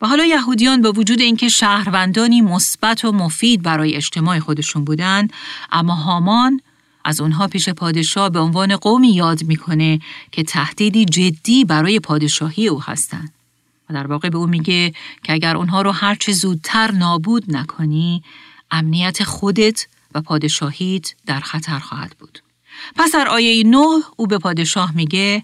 و 0.00 0.06
حالا 0.06 0.24
یهودیان 0.24 0.82
با 0.82 0.92
وجود 0.92 1.20
اینکه 1.20 1.48
شهروندانی 1.48 2.40
مثبت 2.40 3.04
و 3.04 3.12
مفید 3.12 3.62
برای 3.62 3.94
اجتماع 3.94 4.38
خودشون 4.38 4.84
بودند 4.84 5.32
اما 5.72 5.94
هامان 5.94 6.60
از 7.08 7.20
اونها 7.20 7.48
پیش 7.48 7.68
پادشاه 7.68 8.30
به 8.30 8.38
عنوان 8.40 8.76
قومی 8.76 9.12
یاد 9.12 9.44
می‌کنه 9.44 10.00
که 10.32 10.42
تهدیدی 10.42 11.04
جدی 11.04 11.64
برای 11.64 12.00
پادشاهی 12.00 12.68
او 12.68 12.82
هستند 12.82 13.34
و 13.90 13.94
در 13.94 14.06
واقع 14.06 14.28
به 14.28 14.38
او 14.38 14.46
میگه 14.46 14.92
که 15.22 15.32
اگر 15.32 15.56
اونها 15.56 15.82
رو 15.82 15.92
هرچه 15.92 16.32
زودتر 16.32 16.90
نابود 16.90 17.56
نکنی 17.56 18.22
امنیت 18.70 19.24
خودت 19.24 19.86
و 20.14 20.20
پادشاهیت 20.20 21.14
در 21.26 21.40
خطر 21.40 21.78
خواهد 21.78 22.16
بود. 22.18 22.42
پس 22.96 23.12
در 23.12 23.28
آیه 23.28 23.64
9 23.64 23.78
او 24.16 24.26
به 24.26 24.38
پادشاه 24.38 24.92
میگه 24.96 25.42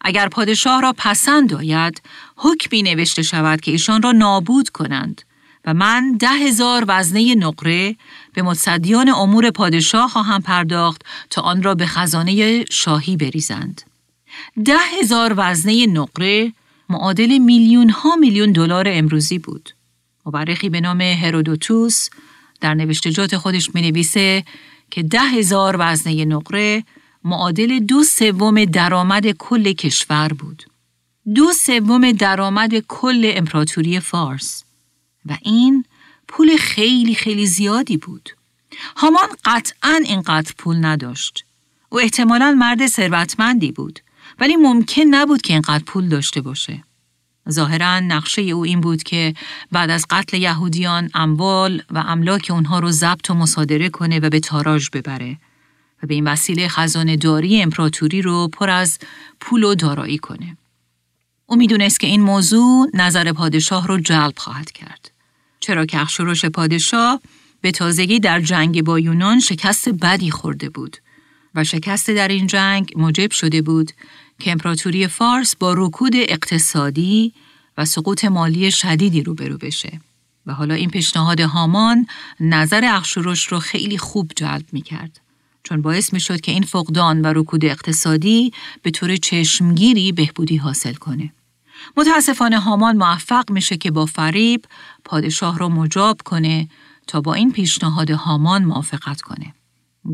اگر 0.00 0.28
پادشاه 0.28 0.80
را 0.80 0.94
پسند 0.98 1.54
آید 1.54 2.02
حکمی 2.36 2.82
نوشته 2.82 3.22
شود 3.22 3.60
که 3.60 3.70
ایشان 3.70 4.02
را 4.02 4.12
نابود 4.12 4.68
کنند 4.68 5.22
و 5.66 5.74
من 5.74 6.16
ده 6.16 6.28
هزار 6.28 6.84
وزنه 6.88 7.34
نقره 7.34 7.96
به 8.34 8.42
متصدیان 8.42 9.08
امور 9.08 9.50
پادشاه 9.50 10.08
خواهم 10.08 10.42
پرداخت 10.42 11.02
تا 11.30 11.42
آن 11.42 11.62
را 11.62 11.74
به 11.74 11.86
خزانه 11.86 12.64
شاهی 12.70 13.16
بریزند. 13.16 13.82
ده 14.64 14.78
هزار 15.00 15.34
وزنه 15.36 15.86
نقره 15.86 16.52
معادل 16.88 17.38
میلیون 17.38 17.90
ها 17.90 18.16
میلیون 18.16 18.52
دلار 18.52 18.84
امروزی 18.88 19.38
بود. 19.38 19.70
مورخی 20.26 20.68
به 20.68 20.80
نام 20.80 21.00
هرودوتوس 21.00 22.08
در 22.60 22.74
نوشتجات 22.74 23.36
خودش 23.36 23.74
می 23.74 23.90
نویسه 23.90 24.44
که 24.90 25.02
ده 25.02 25.20
هزار 25.20 25.76
وزنه 25.78 26.24
نقره 26.24 26.84
معادل 27.24 27.78
دو 27.78 28.02
سوم 28.04 28.64
درآمد 28.64 29.30
کل 29.30 29.72
کشور 29.72 30.28
بود. 30.28 30.62
دو 31.34 31.52
سوم 31.52 32.12
درآمد 32.12 32.78
کل 32.78 33.32
امپراتوری 33.34 34.00
فارس 34.00 34.63
و 35.26 35.38
این 35.42 35.84
پول 36.28 36.56
خیلی 36.56 37.14
خیلی 37.14 37.46
زیادی 37.46 37.96
بود. 37.96 38.30
هامان 38.96 39.28
قطعا 39.44 40.00
اینقدر 40.04 40.52
پول 40.58 40.84
نداشت. 40.84 41.44
او 41.88 42.00
احتمالا 42.00 42.56
مرد 42.58 42.86
ثروتمندی 42.86 43.72
بود 43.72 44.00
ولی 44.38 44.56
ممکن 44.56 45.02
نبود 45.02 45.42
که 45.42 45.52
اینقدر 45.52 45.84
پول 45.84 46.08
داشته 46.08 46.40
باشه. 46.40 46.84
ظاهرا 47.50 48.00
نقشه 48.00 48.42
او 48.42 48.64
این 48.64 48.80
بود 48.80 49.02
که 49.02 49.34
بعد 49.72 49.90
از 49.90 50.06
قتل 50.10 50.36
یهودیان 50.36 51.10
اموال 51.14 51.82
و 51.90 51.98
املاک 51.98 52.46
اونها 52.50 52.78
رو 52.78 52.90
ضبط 52.90 53.30
و 53.30 53.34
مصادره 53.34 53.88
کنه 53.88 54.20
و 54.20 54.30
به 54.30 54.40
تاراج 54.40 54.88
ببره 54.92 55.38
و 56.02 56.06
به 56.06 56.14
این 56.14 56.28
وسیله 56.28 56.68
خزانه 56.68 57.16
داری 57.16 57.62
امپراتوری 57.62 58.22
رو 58.22 58.48
پر 58.48 58.70
از 58.70 58.98
پول 59.40 59.64
و 59.64 59.74
دارایی 59.74 60.18
کنه. 60.18 60.56
او 61.46 61.56
می‌دونست 61.56 62.00
که 62.00 62.06
این 62.06 62.20
موضوع 62.20 62.90
نظر 62.94 63.32
پادشاه 63.32 63.86
رو 63.86 64.00
جلب 64.00 64.34
خواهد 64.36 64.72
کرد. 64.72 65.10
چرا 65.64 65.86
که 65.86 66.00
اخشورش 66.00 66.44
پادشاه 66.44 67.20
به 67.60 67.70
تازگی 67.70 68.20
در 68.20 68.40
جنگ 68.40 68.82
با 68.82 68.98
یونان 69.00 69.40
شکست 69.40 69.88
بدی 69.88 70.30
خورده 70.30 70.68
بود 70.68 70.96
و 71.54 71.64
شکست 71.64 72.10
در 72.10 72.28
این 72.28 72.46
جنگ 72.46 72.92
موجب 72.96 73.30
شده 73.30 73.62
بود 73.62 73.92
که 74.38 74.52
امپراتوری 74.52 75.06
فارس 75.06 75.56
با 75.56 75.74
رکود 75.76 76.12
اقتصادی 76.16 77.32
و 77.78 77.84
سقوط 77.84 78.24
مالی 78.24 78.70
شدیدی 78.70 79.22
روبرو 79.22 79.58
بشه 79.58 80.00
و 80.46 80.52
حالا 80.52 80.74
این 80.74 80.90
پیشنهاد 80.90 81.40
هامان 81.40 82.06
نظر 82.40 82.84
اخشورش 82.84 83.46
رو 83.46 83.58
خیلی 83.58 83.98
خوب 83.98 84.32
جلب 84.36 84.66
می 84.72 84.82
کرد. 84.82 85.20
چون 85.62 85.82
باعث 85.82 86.12
می 86.12 86.20
شد 86.20 86.40
که 86.40 86.52
این 86.52 86.62
فقدان 86.62 87.22
و 87.22 87.26
رکود 87.26 87.64
اقتصادی 87.64 88.52
به 88.82 88.90
طور 88.90 89.16
چشمگیری 89.16 90.12
بهبودی 90.12 90.56
حاصل 90.56 90.94
کنه. 90.94 91.32
متاسفانه 91.96 92.60
هامان 92.60 92.96
موفق 92.96 93.50
میشه 93.50 93.76
که 93.76 93.90
با 93.90 94.06
فریب 94.06 94.64
پادشاه 95.04 95.58
را 95.58 95.68
مجاب 95.68 96.20
کنه 96.24 96.68
تا 97.06 97.20
با 97.20 97.34
این 97.34 97.52
پیشنهاد 97.52 98.10
هامان 98.10 98.64
موافقت 98.64 99.20
کنه. 99.20 99.54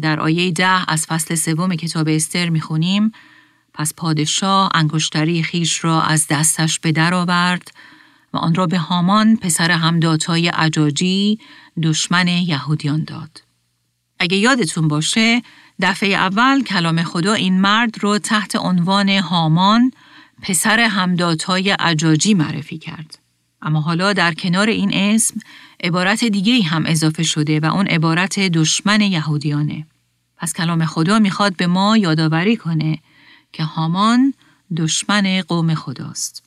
در 0.03 0.21
آیه 0.21 0.51
ده 0.51 0.91
از 0.91 1.07
فصل 1.07 1.35
سوم 1.35 1.75
کتاب 1.75 2.09
استر 2.09 2.49
می‌خونیم 2.49 3.13
پس 3.75 3.95
پادشاه 3.95 4.71
انگشتری 4.75 5.43
خیش 5.43 5.85
را 5.85 6.03
از 6.03 6.27
دستش 6.31 6.81
به 6.81 6.93
در 6.93 7.15
آورد 7.15 7.71
و 8.33 8.37
آن 8.37 8.55
را 8.55 8.67
به 8.67 8.79
هامان 8.79 9.37
پسر 9.37 9.71
همداتای 9.71 10.49
عجاجی 10.49 11.39
دشمن 11.83 12.29
یهودیان 12.29 13.05
داد. 13.05 13.43
اگه 14.19 14.37
یادتون 14.37 14.89
باشه 14.89 15.43
دفعه 15.81 16.09
اول 16.09 16.63
کلام 16.63 17.03
خدا 17.03 17.33
این 17.33 17.61
مرد 17.61 18.05
رو 18.05 18.19
تحت 18.19 18.57
عنوان 18.57 19.09
هامان 19.09 19.93
پسر 20.43 20.81
همداتای 20.81 21.71
عجاجی 21.71 22.35
معرفی 22.35 22.79
کرد. 22.79 23.19
اما 23.63 23.81
حالا 23.81 24.13
در 24.13 24.35
کنار 24.35 24.69
این 24.69 24.95
اسم 24.95 25.41
عبارت 25.85 26.25
دیگه 26.25 26.63
هم 26.63 26.85
اضافه 26.87 27.23
شده 27.23 27.61
و 27.61 27.67
اون 27.67 27.87
عبارت 27.87 28.41
دشمن 28.41 29.01
یهودیانه. 29.01 29.87
پس 30.37 30.53
کلام 30.53 30.85
خدا 30.85 31.19
می‌خواد 31.19 31.57
به 31.57 31.67
ما 31.67 31.97
یادآوری 31.97 32.57
کنه 32.57 32.99
که 33.53 33.65
هامان 33.65 34.35
دشمن 34.77 35.43
قوم 35.49 35.75
خداست. 35.75 36.43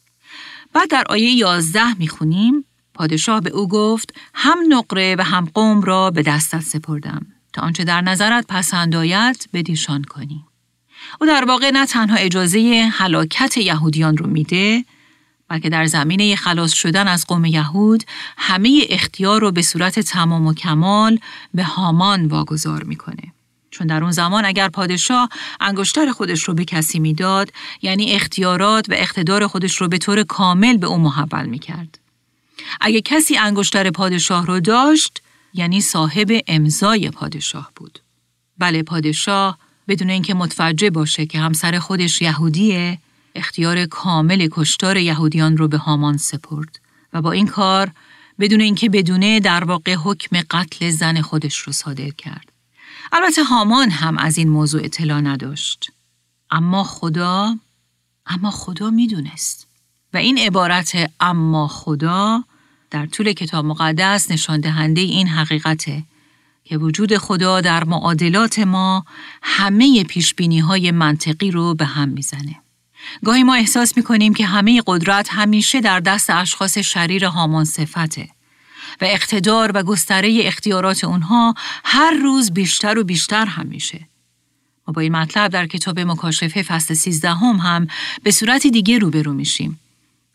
بعد 0.73 0.89
در 0.89 1.03
آیه 1.09 1.31
11 1.33 1.93
می‌خونیم 1.93 2.65
پادشاه 2.93 3.41
به 3.41 3.49
او 3.49 3.67
گفت 3.67 4.13
هم 4.33 4.57
نقره 4.69 5.15
و 5.19 5.23
هم 5.23 5.45
قوم 5.53 5.81
را 5.81 6.11
به 6.11 6.21
دستت 6.21 6.61
سپردم 6.61 7.25
تا 7.53 7.61
آنچه 7.61 7.83
در 7.83 8.01
نظرت 8.01 8.45
پسند 8.47 8.95
آید 8.95 9.49
بدیشان 9.53 10.03
کنی. 10.03 10.45
او 11.21 11.27
در 11.27 11.45
واقع 11.45 11.71
نه 11.71 11.85
تنها 11.85 12.15
اجازه 12.15 12.89
هلاکت 12.93 13.57
یهودیان 13.57 14.17
رو 14.17 14.27
میده 14.27 14.85
بلکه 15.47 15.69
در 15.69 15.85
زمینه 15.85 16.35
خلاص 16.35 16.73
شدن 16.73 17.07
از 17.07 17.27
قوم 17.27 17.45
یهود 17.45 18.03
همه 18.37 18.85
اختیار 18.89 19.41
رو 19.41 19.51
به 19.51 19.61
صورت 19.61 19.99
تمام 19.99 20.47
و 20.47 20.53
کمال 20.53 21.19
به 21.53 21.63
هامان 21.63 22.25
واگذار 22.25 22.83
می‌کنه. 22.83 23.33
چون 23.71 23.87
در 23.87 24.03
اون 24.03 24.11
زمان 24.11 24.45
اگر 24.45 24.69
پادشاه 24.69 25.29
انگشتر 25.59 26.11
خودش 26.11 26.43
رو 26.43 26.53
به 26.53 26.65
کسی 26.65 26.99
می‌داد 26.99 27.51
یعنی 27.81 28.11
اختیارات 28.11 28.89
و 28.89 28.93
اقتدار 28.97 29.47
خودش 29.47 29.81
رو 29.81 29.87
به 29.87 29.97
طور 29.97 30.23
کامل 30.23 30.77
به 30.77 30.87
او 30.87 30.97
محول 30.97 31.45
می‌کرد. 31.45 31.99
اگه 32.81 33.01
کسی 33.01 33.37
انگشتر 33.37 33.91
پادشاه 33.91 34.45
رو 34.45 34.59
داشت 34.59 35.21
یعنی 35.53 35.81
صاحب 35.81 36.41
امضای 36.47 37.09
پادشاه 37.09 37.71
بود. 37.75 37.99
بله 38.57 38.83
پادشاه 38.83 39.57
بدون 39.87 40.09
اینکه 40.09 40.33
متوجه 40.33 40.89
باشه 40.89 41.25
که 41.25 41.39
همسر 41.39 41.79
خودش 41.79 42.21
یهودیه 42.21 42.97
اختیار 43.35 43.85
کامل 43.85 44.47
کشتار 44.51 44.97
یهودیان 44.97 45.57
رو 45.57 45.67
به 45.67 45.77
هامان 45.77 46.17
سپرد 46.17 46.79
و 47.13 47.21
با 47.21 47.31
این 47.31 47.47
کار 47.47 47.91
بدون 48.39 48.61
اینکه 48.61 48.89
بدونه 48.89 49.39
در 49.39 49.63
واقع 49.63 49.95
حکم 50.03 50.41
قتل 50.49 50.89
زن 50.89 51.21
خودش 51.21 51.57
رو 51.57 51.73
صادر 51.73 52.09
کرد. 52.09 52.51
البته 53.11 53.43
هامان 53.43 53.89
هم 53.89 54.17
از 54.17 54.37
این 54.37 54.49
موضوع 54.49 54.81
اطلاع 54.83 55.21
نداشت. 55.21 55.91
اما 56.51 56.83
خدا 56.83 57.55
اما 58.25 58.51
خدا 58.51 58.89
می‌دونست 58.89 59.67
و 60.13 60.17
این 60.17 60.37
عبارت 60.37 61.11
اما 61.19 61.67
خدا 61.67 62.43
در 62.91 63.05
طول 63.05 63.33
کتاب 63.33 63.65
مقدس 63.65 64.31
نشان 64.31 64.59
دهنده 64.59 65.01
این 65.01 65.27
حقیقته 65.27 66.03
که 66.63 66.77
وجود 66.77 67.17
خدا 67.17 67.61
در 67.61 67.83
معادلات 67.83 68.59
ما 68.59 69.05
همه 69.41 70.03
پیش 70.03 70.35
های 70.67 70.91
منطقی 70.91 71.51
رو 71.51 71.75
به 71.75 71.85
هم 71.85 72.09
می‌زنه. 72.09 72.55
گاهی 73.25 73.43
ما 73.43 73.55
احساس 73.55 73.97
می‌کنیم 73.97 74.33
که 74.33 74.45
همه 74.45 74.83
قدرت 74.87 75.27
همیشه 75.31 75.81
در 75.81 75.99
دست 75.99 76.29
اشخاص 76.29 76.77
شریر 76.77 77.25
هامان 77.25 77.65
صفته 77.65 78.29
و 79.01 79.05
اقتدار 79.05 79.71
و 79.75 79.83
گستره 79.83 80.39
اختیارات 80.43 81.03
اونها 81.03 81.53
هر 81.83 82.11
روز 82.11 82.51
بیشتر 82.51 82.97
و 82.97 83.03
بیشتر 83.03 83.45
هم 83.45 83.67
میشه. 83.67 84.07
ما 84.87 84.91
با 84.91 85.01
این 85.01 85.11
مطلب 85.11 85.51
در 85.51 85.67
کتاب 85.67 85.99
مکاشفه 85.99 86.63
فصل 86.63 86.93
13 86.93 87.29
هم, 87.29 87.55
هم 87.55 87.87
به 88.23 88.31
صورت 88.31 88.67
دیگه 88.67 88.97
روبرو 88.97 89.33
میشیم. 89.33 89.79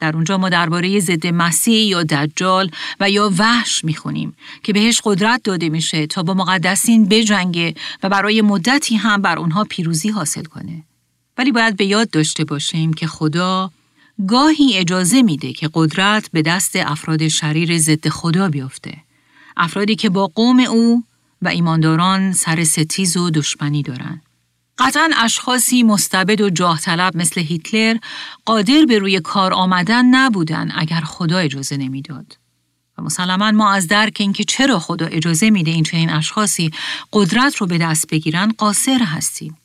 در 0.00 0.14
اونجا 0.14 0.38
ما 0.38 0.48
درباره 0.48 1.00
ضد 1.00 1.26
مسیح 1.26 1.86
یا 1.86 2.02
دجال 2.02 2.70
و 3.00 3.10
یا 3.10 3.32
وحش 3.38 3.84
می‌خونیم 3.84 4.36
که 4.62 4.72
بهش 4.72 5.00
قدرت 5.04 5.42
داده 5.42 5.68
میشه 5.68 6.06
تا 6.06 6.22
با 6.22 6.34
مقدسین 6.34 7.08
بجنگه 7.08 7.74
و 8.02 8.08
برای 8.08 8.42
مدتی 8.42 8.96
هم 8.96 9.22
بر 9.22 9.38
اونها 9.38 9.64
پیروزی 9.64 10.08
حاصل 10.08 10.44
کنه. 10.44 10.84
ولی 11.38 11.52
باید 11.52 11.76
به 11.76 11.84
یاد 11.84 12.10
داشته 12.10 12.44
باشیم 12.44 12.92
که 12.92 13.06
خدا 13.06 13.70
گاهی 14.26 14.76
اجازه 14.76 15.22
میده 15.22 15.52
که 15.52 15.70
قدرت 15.74 16.30
به 16.32 16.42
دست 16.42 16.76
افراد 16.76 17.28
شریر 17.28 17.78
ضد 17.78 18.08
خدا 18.08 18.48
بیفته. 18.48 18.94
افرادی 19.56 19.96
که 19.96 20.10
با 20.10 20.26
قوم 20.26 20.60
او 20.60 21.04
و 21.42 21.48
ایمانداران 21.48 22.32
سر 22.32 22.64
ستیز 22.64 23.16
و 23.16 23.30
دشمنی 23.30 23.82
دارن. 23.82 24.22
قطعا 24.78 25.10
اشخاصی 25.16 25.82
مستبد 25.82 26.40
و 26.40 26.50
جاه 26.50 26.80
طلب 26.80 27.16
مثل 27.16 27.40
هیتلر 27.40 27.96
قادر 28.44 28.84
به 28.88 28.98
روی 28.98 29.20
کار 29.20 29.52
آمدن 29.52 30.04
نبودن 30.04 30.72
اگر 30.74 31.00
خدا 31.00 31.38
اجازه 31.38 31.76
نمی‌داد. 31.76 32.36
و 32.98 33.02
مسلما 33.02 33.50
ما 33.50 33.72
از 33.72 33.88
درک 33.88 34.16
اینکه 34.20 34.44
چرا 34.44 34.78
خدا 34.78 35.06
اجازه 35.06 35.50
میده 35.50 35.70
این 35.70 35.84
چنین 35.84 36.10
اشخاصی 36.10 36.70
قدرت 37.12 37.56
رو 37.56 37.66
به 37.66 37.78
دست 37.78 38.10
بگیرن 38.10 38.52
قاصر 38.58 39.02
هستیم. 39.02 39.56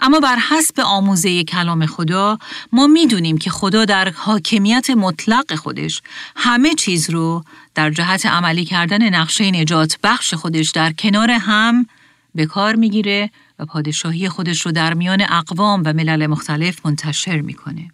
اما 0.00 0.20
بر 0.20 0.36
حسب 0.36 0.80
آموزه 0.80 1.44
کلام 1.44 1.86
خدا 1.86 2.38
ما 2.72 2.86
می‌دونیم 2.86 3.38
که 3.38 3.50
خدا 3.50 3.84
در 3.84 4.10
حاکمیت 4.10 4.90
مطلق 4.90 5.54
خودش 5.54 6.02
همه 6.36 6.74
چیز 6.74 7.10
رو 7.10 7.44
در 7.74 7.90
جهت 7.90 8.26
عملی 8.26 8.64
کردن 8.64 9.14
نقشه 9.14 9.50
نجات 9.50 9.98
بخش 10.02 10.34
خودش 10.34 10.70
در 10.70 10.92
کنار 10.92 11.30
هم 11.30 11.86
به 12.34 12.46
کار 12.46 12.74
می‌گیره 12.74 13.30
پادشاهی 13.64 14.28
خودش 14.28 14.66
رو 14.66 14.72
در 14.72 14.94
میان 14.94 15.26
اقوام 15.28 15.82
و 15.84 15.92
ملل 15.92 16.26
مختلف 16.26 16.86
منتشر 16.86 17.40
می‌کنه. 17.40 17.88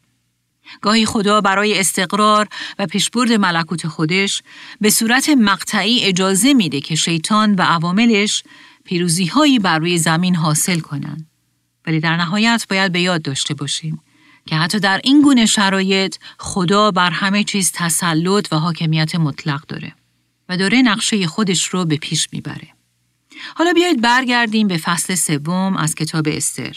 گاهی 0.80 1.06
خدا 1.06 1.40
برای 1.40 1.80
استقرار 1.80 2.48
و 2.78 2.86
پیشبرد 2.86 3.32
ملکوت 3.32 3.86
خودش 3.86 4.42
به 4.80 4.90
صورت 4.90 5.28
مقطعی 5.28 6.04
اجازه 6.04 6.54
میده 6.54 6.80
که 6.80 6.94
شیطان 6.94 7.54
و 7.54 7.62
عواملش 7.62 8.42
پیروزی 8.84 9.26
هایی 9.26 9.58
بر 9.58 9.78
روی 9.78 9.98
زمین 9.98 10.34
حاصل 10.36 10.80
کنند. 10.80 11.26
ولی 11.86 12.00
در 12.00 12.16
نهایت 12.16 12.66
باید 12.70 12.92
به 12.92 13.00
یاد 13.00 13.22
داشته 13.22 13.54
باشیم 13.54 14.00
که 14.46 14.56
حتی 14.56 14.80
در 14.80 15.00
این 15.04 15.22
گونه 15.22 15.46
شرایط 15.46 16.16
خدا 16.38 16.90
بر 16.90 17.10
همه 17.10 17.44
چیز 17.44 17.72
تسلط 17.74 18.52
و 18.52 18.56
حاکمیت 18.56 19.14
مطلق 19.14 19.66
داره. 19.66 19.94
و 20.48 20.56
داره 20.56 20.82
نقشه 20.82 21.26
خودش 21.26 21.64
رو 21.64 21.84
به 21.84 21.96
پیش 21.96 22.28
می‌بره. 22.32 22.77
حالا 23.56 23.72
بیایید 23.72 24.00
برگردیم 24.00 24.68
به 24.68 24.76
فصل 24.76 25.14
سوم 25.14 25.76
از 25.76 25.94
کتاب 25.94 26.28
استر. 26.28 26.76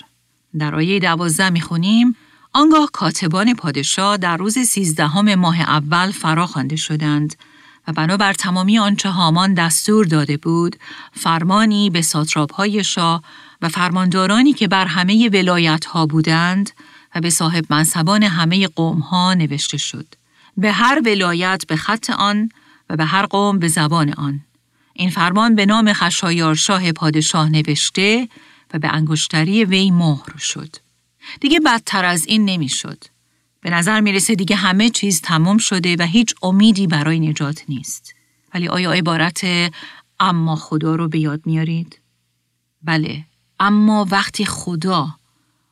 در 0.60 0.76
آیه 0.76 1.00
دوازده 1.00 1.50
می‌خونیم 1.50 2.16
آنگاه 2.54 2.90
کاتبان 2.94 3.54
پادشاه 3.54 4.18
در 4.18 4.38
روز 4.38 4.60
سیزدهم 4.60 5.36
ماه 5.36 5.62
اول 5.62 6.12
فرا 6.12 6.48
خوانده 6.48 6.76
شدند 6.76 7.36
و 7.88 7.92
بنابر 7.92 8.34
تمامی 8.34 8.80
آنچه 8.80 9.10
هامان 9.10 9.54
دستور 9.54 10.06
داده 10.06 10.38
بود 10.38 10.76
فرمانی 11.14 11.90
به 11.90 12.02
ساتراپ 12.02 12.82
شاه 12.82 13.24
و 13.62 13.70
فرماندارانی 13.70 14.54
که 14.54 14.68
بر 14.68 14.86
همه 14.86 15.30
ولایت 15.30 15.86
ها 15.86 16.06
بودند 16.06 16.70
و 17.16 17.22
به 17.22 17.30
صاحب 17.30 17.66
منصبان 17.70 18.24
همه 18.24 18.68
قوم 18.68 19.00
ها 19.00 19.34
نوشته 19.34 19.78
شد. 19.78 20.08
به 20.58 20.72
هر 20.72 21.02
ولایت 21.06 21.64
به 21.68 21.76
خط 21.76 22.10
آن 22.10 22.50
و 22.90 22.96
به 22.96 23.06
هر 23.06 23.26
قوم 23.26 23.60
به 23.60 23.68
زبان 23.68 24.14
آن. 24.14 24.42
این 24.94 25.10
فرمان 25.10 25.56
به 25.56 25.66
نام 25.66 25.94
خشایار 25.94 26.56
شاه 26.56 26.92
پادشاه 26.92 27.50
نوشته 27.50 28.28
و 28.74 28.80
به 28.80 28.88
انگشتری 28.88 29.66
وی 29.66 29.92
مهر 29.92 30.38
شد. 30.38 30.76
دیگه 31.40 31.60
بدتر 31.60 32.06
از 32.06 32.26
این 32.26 32.46
نمی‌شد. 32.46 33.04
به 33.62 33.70
نظر 33.70 34.02
می‌رسه 34.02 34.36
دیگه 34.36 34.56
همه 34.56 34.90
چیز 34.90 35.22
تمام 35.22 35.58
شده 35.58 35.96
و 36.00 36.02
هیچ 36.06 36.36
امیدی 36.44 36.88
برای 36.88 37.20
نجات 37.20 37.64
نیست. 37.70 38.14
ولی 38.54 38.68
آیا 38.68 38.92
عبارت 38.92 39.46
اما 40.20 40.56
خدا 40.56 40.96
رو 40.96 41.08
به 41.08 41.20
یاد 41.20 41.42
میارید؟ 41.46 42.00
بله، 42.84 43.26
اما 43.60 44.08
وقتی 44.12 44.46
خدا 44.46 45.16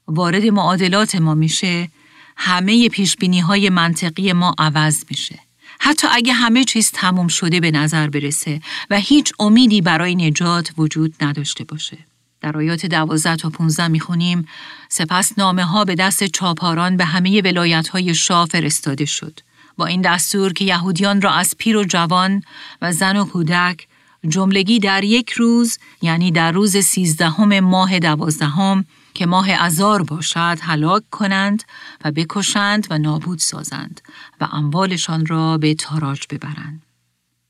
وارد 0.08 0.46
معادلات 0.46 1.16
ما 1.16 1.36
میشه، 1.36 1.90
همه 2.38 2.90
پیشبینی 2.90 3.40
های 3.40 3.70
منطقی 3.70 4.34
ما 4.34 4.56
عوض 4.58 5.04
میشه. 5.10 5.40
حتی 5.80 6.08
اگه 6.12 6.34
همه 6.34 6.64
چیز 6.64 6.92
تمام 6.92 7.28
شده 7.28 7.60
به 7.60 7.72
نظر 7.72 8.10
برسه 8.10 8.62
و 8.90 9.00
هیچ 9.00 9.34
امیدی 9.40 9.82
برای 9.82 10.16
نجات 10.16 10.72
وجود 10.78 11.16
نداشته 11.22 11.64
باشه. 11.64 11.98
در 12.42 12.58
آیات 12.58 12.86
دوازده 12.86 13.36
تا 13.36 13.50
15 13.50 13.88
می‌خونیم 13.88 14.48
سپس 14.90 15.38
نامه 15.38 15.64
ها 15.64 15.86
به 15.86 15.96
دست 15.96 16.24
چاپاران 16.24 16.98
به 16.98 17.06
همه 17.06 17.42
ولایت 17.42 17.88
های 17.88 18.16
شاه 18.16 18.46
فرستاده 18.46 19.06
شد. 19.06 19.40
با 19.78 19.86
این 19.86 20.02
دستور 20.02 20.54
که 20.54 20.66
یهودیان 20.66 21.22
را 21.22 21.32
از 21.32 21.56
پیر 21.58 21.78
و 21.78 21.84
جوان 21.84 22.44
و 22.82 22.92
زن 22.92 23.18
و 23.18 23.26
کودک 23.26 23.88
جملگی 24.28 24.80
در 24.80 25.04
یک 25.04 25.32
روز 25.32 25.78
یعنی 26.02 26.32
در 26.32 26.52
روز 26.52 26.78
سیزدهم 26.78 27.60
ماه 27.60 28.00
دوازدهم 28.00 28.86
که 29.14 29.26
ماه 29.26 29.50
ازار 29.52 30.04
باشد 30.04 30.58
هلاک 30.62 31.04
کنند 31.12 31.64
و 32.06 32.12
بکشند 32.12 32.88
و 32.90 32.98
نابود 32.98 33.40
سازند 33.40 34.02
و 34.42 34.48
اموالشان 34.52 35.26
را 35.26 35.58
به 35.58 35.74
تاراج 35.74 36.22
ببرند. 36.30 36.82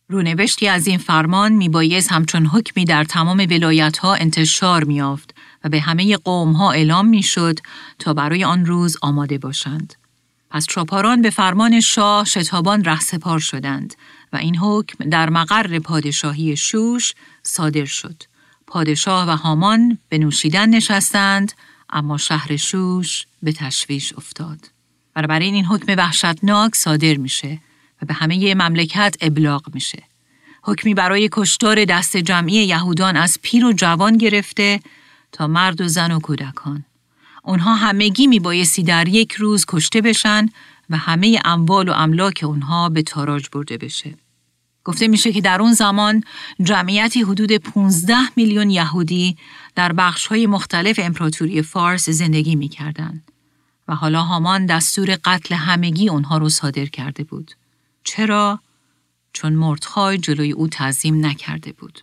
رونوشتی 0.10 0.68
از 0.68 0.88
این 0.88 0.98
فرمان 0.98 1.52
میبایست 1.52 2.12
همچون 2.12 2.46
حکمی 2.46 2.86
در 2.86 3.04
تمام 3.04 3.48
ولایت 3.50 3.98
ها 3.98 4.16
انتشار 4.16 4.84
میافت 4.84 5.36
و 5.64 5.70
به 5.70 5.82
همه 5.82 6.18
قوم 6.18 6.52
ها 6.52 6.72
اعلام 6.72 7.08
می‌شد 7.08 7.60
تا 8.00 8.14
برای 8.14 8.44
آن 8.44 8.66
روز 8.66 8.98
آماده 9.02 9.38
باشند. 9.38 9.94
پس 10.52 10.66
چاپاران 10.66 11.22
به 11.22 11.30
فرمان 11.30 11.80
شاه 11.80 12.26
شتابان 12.26 12.84
رهسپار 12.84 13.40
شدند 13.40 13.94
و 14.34 14.38
این 14.38 14.58
حکم 14.58 15.10
در 15.10 15.30
مقر 15.30 15.80
پادشاهی 15.80 16.58
شوش 16.58 17.14
صادر 17.44 17.86
شد. 17.86 18.24
پادشاه 18.70 19.28
و 19.28 19.32
هامان 19.32 19.98
به 20.10 20.18
نوشیدن 20.18 20.70
نشستند 20.70 21.54
اما 21.90 22.18
شهر 22.18 22.56
شوش 22.56 23.26
به 23.44 23.52
تشویش 23.52 24.14
افتاد. 24.14 24.60
بنابراین 25.14 25.54
این 25.54 25.66
حکم 25.66 25.94
وحشتناک 25.98 26.76
صادر 26.76 27.14
میشه 27.14 27.60
و 28.02 28.06
به 28.06 28.14
همه 28.14 28.56
مملکت 28.56 29.16
ابلاغ 29.22 29.74
میشه. 29.74 30.04
حکمی 30.64 30.94
برای 30.94 31.30
کشتار 31.32 31.86
دست 31.86 32.18
جمعی 32.18 32.56
یهودان 32.56 33.16
از 33.16 33.38
پیر 33.42 33.66
و 33.66 33.74
جوان 33.74 34.18
گرفته 34.18 34.80
تا 35.32 35.48
مرد 35.48 35.82
و 35.82 35.88
زن 35.88 36.12
و 36.12 36.20
کودکان. 36.20 36.86
اونها 37.44 37.76
همگی 37.76 38.28
می 38.28 38.40
بایستی 38.40 38.84
در 38.84 39.08
یک 39.08 39.34
روز 39.34 39.66
کشته 39.68 40.02
بشن 40.02 40.50
و 40.90 40.98
همه 40.98 41.42
اموال 41.46 41.90
و 41.90 41.92
املاک 41.92 42.42
اونها 42.44 42.90
به 42.90 43.02
تاراج 43.02 43.46
برده 43.52 43.78
بشه. 43.78 44.14
گفته 44.90 45.08
میشه 45.08 45.32
که 45.32 45.42
در 45.42 45.62
اون 45.62 45.74
زمان 45.74 46.24
جمعیتی 46.64 47.22
حدود 47.22 47.52
15 47.52 48.16
میلیون 48.36 48.70
یهودی 48.70 49.38
در 49.76 49.92
بخش 49.92 50.28
های 50.28 50.48
مختلف 50.48 51.00
امپراتوری 51.04 51.62
فارس 51.62 52.10
زندگی 52.10 52.56
می‌کردند 52.56 53.32
و 53.88 53.96
حالا 53.96 54.22
هامان 54.22 54.66
دستور 54.66 55.18
قتل 55.24 55.56
همگی 55.56 56.10
اونها 56.10 56.38
رو 56.38 56.50
صادر 56.50 56.86
کرده 56.86 57.24
بود. 57.24 57.52
چرا؟ 58.04 58.60
چون 59.34 59.54
مردخای 59.54 60.18
جلوی 60.18 60.52
او 60.52 60.68
تعظیم 60.68 61.26
نکرده 61.26 61.72
بود. 61.72 62.02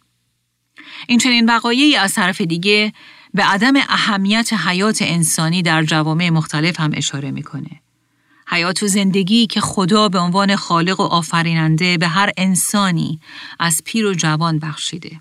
این 1.08 1.18
چنین 1.18 1.46
وقایعی 1.46 1.96
از 1.96 2.14
طرف 2.14 2.40
دیگه 2.40 2.92
به 3.34 3.42
عدم 3.42 3.74
اهمیت 3.76 4.52
حیات 4.52 4.98
انسانی 5.00 5.62
در 5.62 5.82
جوامع 5.82 6.30
مختلف 6.30 6.80
هم 6.80 6.90
اشاره 6.94 7.30
می‌کنه. 7.30 7.80
حیات 8.48 8.82
و 8.82 8.86
زندگی 8.86 9.46
که 9.46 9.60
خدا 9.60 10.08
به 10.08 10.18
عنوان 10.18 10.56
خالق 10.56 11.00
و 11.00 11.02
آفریننده 11.02 11.98
به 11.98 12.08
هر 12.08 12.30
انسانی 12.36 13.20
از 13.58 13.82
پیر 13.84 14.06
و 14.06 14.14
جوان 14.14 14.58
بخشیده. 14.58 15.20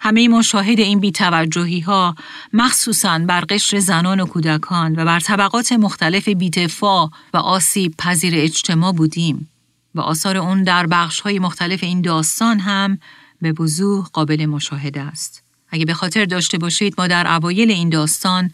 همه 0.00 0.28
ما 0.28 0.42
شاهد 0.42 0.80
این 0.80 1.00
بیتوجهی 1.00 1.80
ها 1.80 2.14
مخصوصاً 2.52 3.18
بر 3.18 3.40
قشر 3.40 3.78
زنان 3.78 4.20
و 4.20 4.26
کودکان 4.26 4.92
و 4.92 5.04
بر 5.04 5.20
طبقات 5.20 5.72
مختلف 5.72 6.28
بیتفا 6.28 7.06
و 7.06 7.36
آسیب 7.36 7.94
پذیر 7.98 8.34
اجتماع 8.36 8.92
بودیم. 8.92 9.50
و 9.94 10.00
آثار 10.00 10.36
اون 10.36 10.62
در 10.62 10.86
بخش 10.86 11.20
های 11.20 11.38
مختلف 11.38 11.82
این 11.82 12.00
داستان 12.00 12.58
هم 12.60 12.98
به 13.42 13.52
وضوح 13.52 14.06
قابل 14.12 14.46
مشاهده 14.46 15.00
است. 15.00 15.42
اگه 15.68 15.84
به 15.84 15.94
خاطر 15.94 16.24
داشته 16.24 16.58
باشید 16.58 16.94
ما 16.98 17.06
در 17.06 17.26
اوایل 17.26 17.70
این 17.70 17.88
داستان 17.88 18.50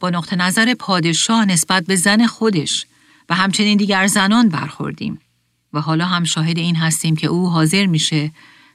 با 0.00 0.10
نقطه 0.10 0.36
نظر 0.36 0.74
پادشاه 0.74 1.44
نسبت 1.44 1.86
به 1.86 1.96
زن 1.96 2.26
خودش 2.26 2.86
و 3.28 3.34
همچنین 3.34 3.76
دیگر 3.76 4.06
زنان 4.06 4.48
برخوردیم 4.48 5.18
و 5.72 5.80
حالا 5.80 6.04
هم 6.04 6.24
شاهد 6.24 6.58
این 6.58 6.76
هستیم 6.76 7.16
که 7.16 7.26
او 7.26 7.50
حاضر 7.50 7.86
میشه 7.86 8.30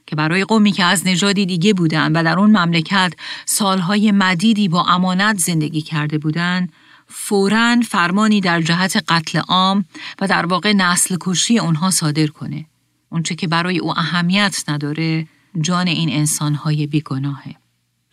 که 0.06 0.16
برای 0.16 0.44
قومی 0.44 0.72
که 0.72 0.84
از 0.84 1.06
نژادی 1.06 1.46
دیگه 1.46 1.74
بودن 1.74 2.12
و 2.12 2.24
در 2.24 2.38
اون 2.38 2.50
مملکت 2.50 3.14
سالهای 3.46 4.12
مدیدی 4.12 4.68
با 4.68 4.84
امانت 4.84 5.38
زندگی 5.38 5.80
کرده 5.80 6.18
بودند 6.18 6.72
فوراً 7.08 7.80
فرمانی 7.88 8.40
در 8.40 8.60
جهت 8.60 9.04
قتل 9.08 9.38
عام 9.38 9.84
و 10.20 10.26
در 10.26 10.46
واقع 10.46 10.72
نسل 10.72 11.16
کشی 11.20 11.58
اونها 11.58 11.90
صادر 11.90 12.26
کنه. 12.26 12.66
اونچه 13.08 13.34
که 13.34 13.46
برای 13.46 13.78
او 13.78 13.98
اهمیت 13.98 14.64
نداره 14.68 15.26
جان 15.60 15.86
این 15.86 16.12
انسانهای 16.12 16.86
بیگناهه. 16.86 17.54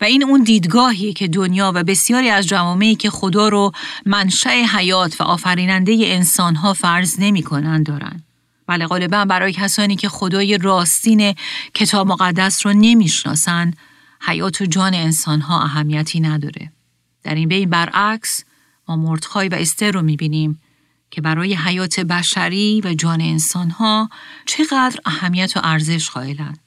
و 0.00 0.04
این 0.04 0.24
اون 0.24 0.42
دیدگاهی 0.42 1.12
که 1.12 1.28
دنیا 1.28 1.72
و 1.74 1.84
بسیاری 1.84 2.30
از 2.30 2.46
جوامعی 2.46 2.94
که 2.94 3.10
خدا 3.10 3.48
رو 3.48 3.72
منشأ 4.06 4.50
حیات 4.50 5.20
و 5.20 5.24
آفریننده 5.24 5.98
انسانها 6.02 6.74
فرض 6.74 7.16
نمی 7.18 7.42
کنن 7.42 7.82
دارن. 7.82 8.22
بله 8.66 8.86
غالبا 8.86 9.24
برای 9.24 9.52
کسانی 9.52 9.96
که 9.96 10.08
خدای 10.08 10.58
راستین 10.58 11.34
کتاب 11.74 12.06
مقدس 12.06 12.66
رو 12.66 12.72
نمی‌شناسن 12.72 13.74
حیات 14.20 14.60
و 14.60 14.66
جان 14.66 14.94
انسانها 14.94 15.62
اهمیتی 15.62 16.20
نداره. 16.20 16.72
در 17.22 17.34
این 17.34 17.48
بین 17.48 17.70
برعکس 17.70 18.44
ما 18.88 18.96
مردخای 18.96 19.48
و 19.48 19.54
استر 19.54 19.90
رو 19.90 20.02
می‌بینیم 20.02 20.60
که 21.10 21.20
برای 21.20 21.54
حیات 21.54 22.00
بشری 22.00 22.80
و 22.84 22.94
جان 22.94 23.20
انسانها 23.20 24.10
چقدر 24.46 25.00
اهمیت 25.04 25.56
و 25.56 25.60
ارزش 25.64 26.10
قائلند. 26.10 26.58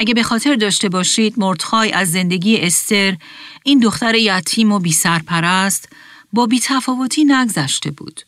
اگه 0.00 0.14
به 0.14 0.22
خاطر 0.22 0.54
داشته 0.54 0.88
باشید 0.88 1.34
مردخای 1.36 1.92
از 1.92 2.12
زندگی 2.12 2.56
استر 2.56 3.16
این 3.64 3.78
دختر 3.78 4.14
یتیم 4.14 4.72
و 4.72 4.78
بی 4.78 4.92
سرپرست 4.92 5.88
با 6.32 6.46
بی 6.46 6.60
تفاوتی 6.60 7.24
نگذشته 7.24 7.90
بود. 7.90 8.20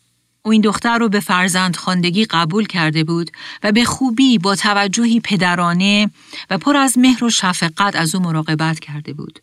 او 0.43 0.51
این 0.51 0.61
دختر 0.61 0.97
رو 0.97 1.09
به 1.09 1.19
فرزند 1.19 1.75
خاندگی 1.75 2.25
قبول 2.25 2.65
کرده 2.65 3.03
بود 3.03 3.31
و 3.63 3.71
به 3.71 3.83
خوبی 3.83 4.37
با 4.37 4.55
توجهی 4.55 5.19
پدرانه 5.19 6.09
و 6.49 6.57
پر 6.57 6.77
از 6.77 6.97
مهر 6.97 7.23
و 7.23 7.29
شفقت 7.29 7.95
از 7.95 8.15
او 8.15 8.21
مراقبت 8.21 8.79
کرده 8.79 9.13
بود. 9.13 9.39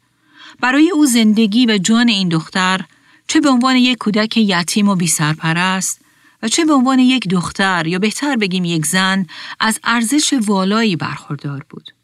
برای 0.61 0.91
او 0.91 1.07
زندگی 1.07 1.67
و 1.67 1.79
جان 1.79 2.09
این 2.09 2.29
دختر 2.29 2.85
چه 3.29 3.41
به 3.41 3.49
عنوان 3.49 3.77
یک 3.77 3.99
کودک 3.99 4.37
یتیم 4.37 4.89
و 4.89 4.95
بی 4.95 5.07
سرپرست 5.07 6.01
و 6.43 6.49
چه 6.49 6.65
به 6.65 6.73
عنوان 6.73 6.99
یک 6.99 7.29
دختر 7.29 7.87
یا 7.87 7.99
بهتر 7.99 8.37
بگیم 8.37 8.65
یک 8.65 8.87
زن 8.87 9.27
از 9.61 9.81
ارزش 9.85 10.35
والایی 10.47 10.97
برخوردار 10.97 11.67
بود. 11.71 12.00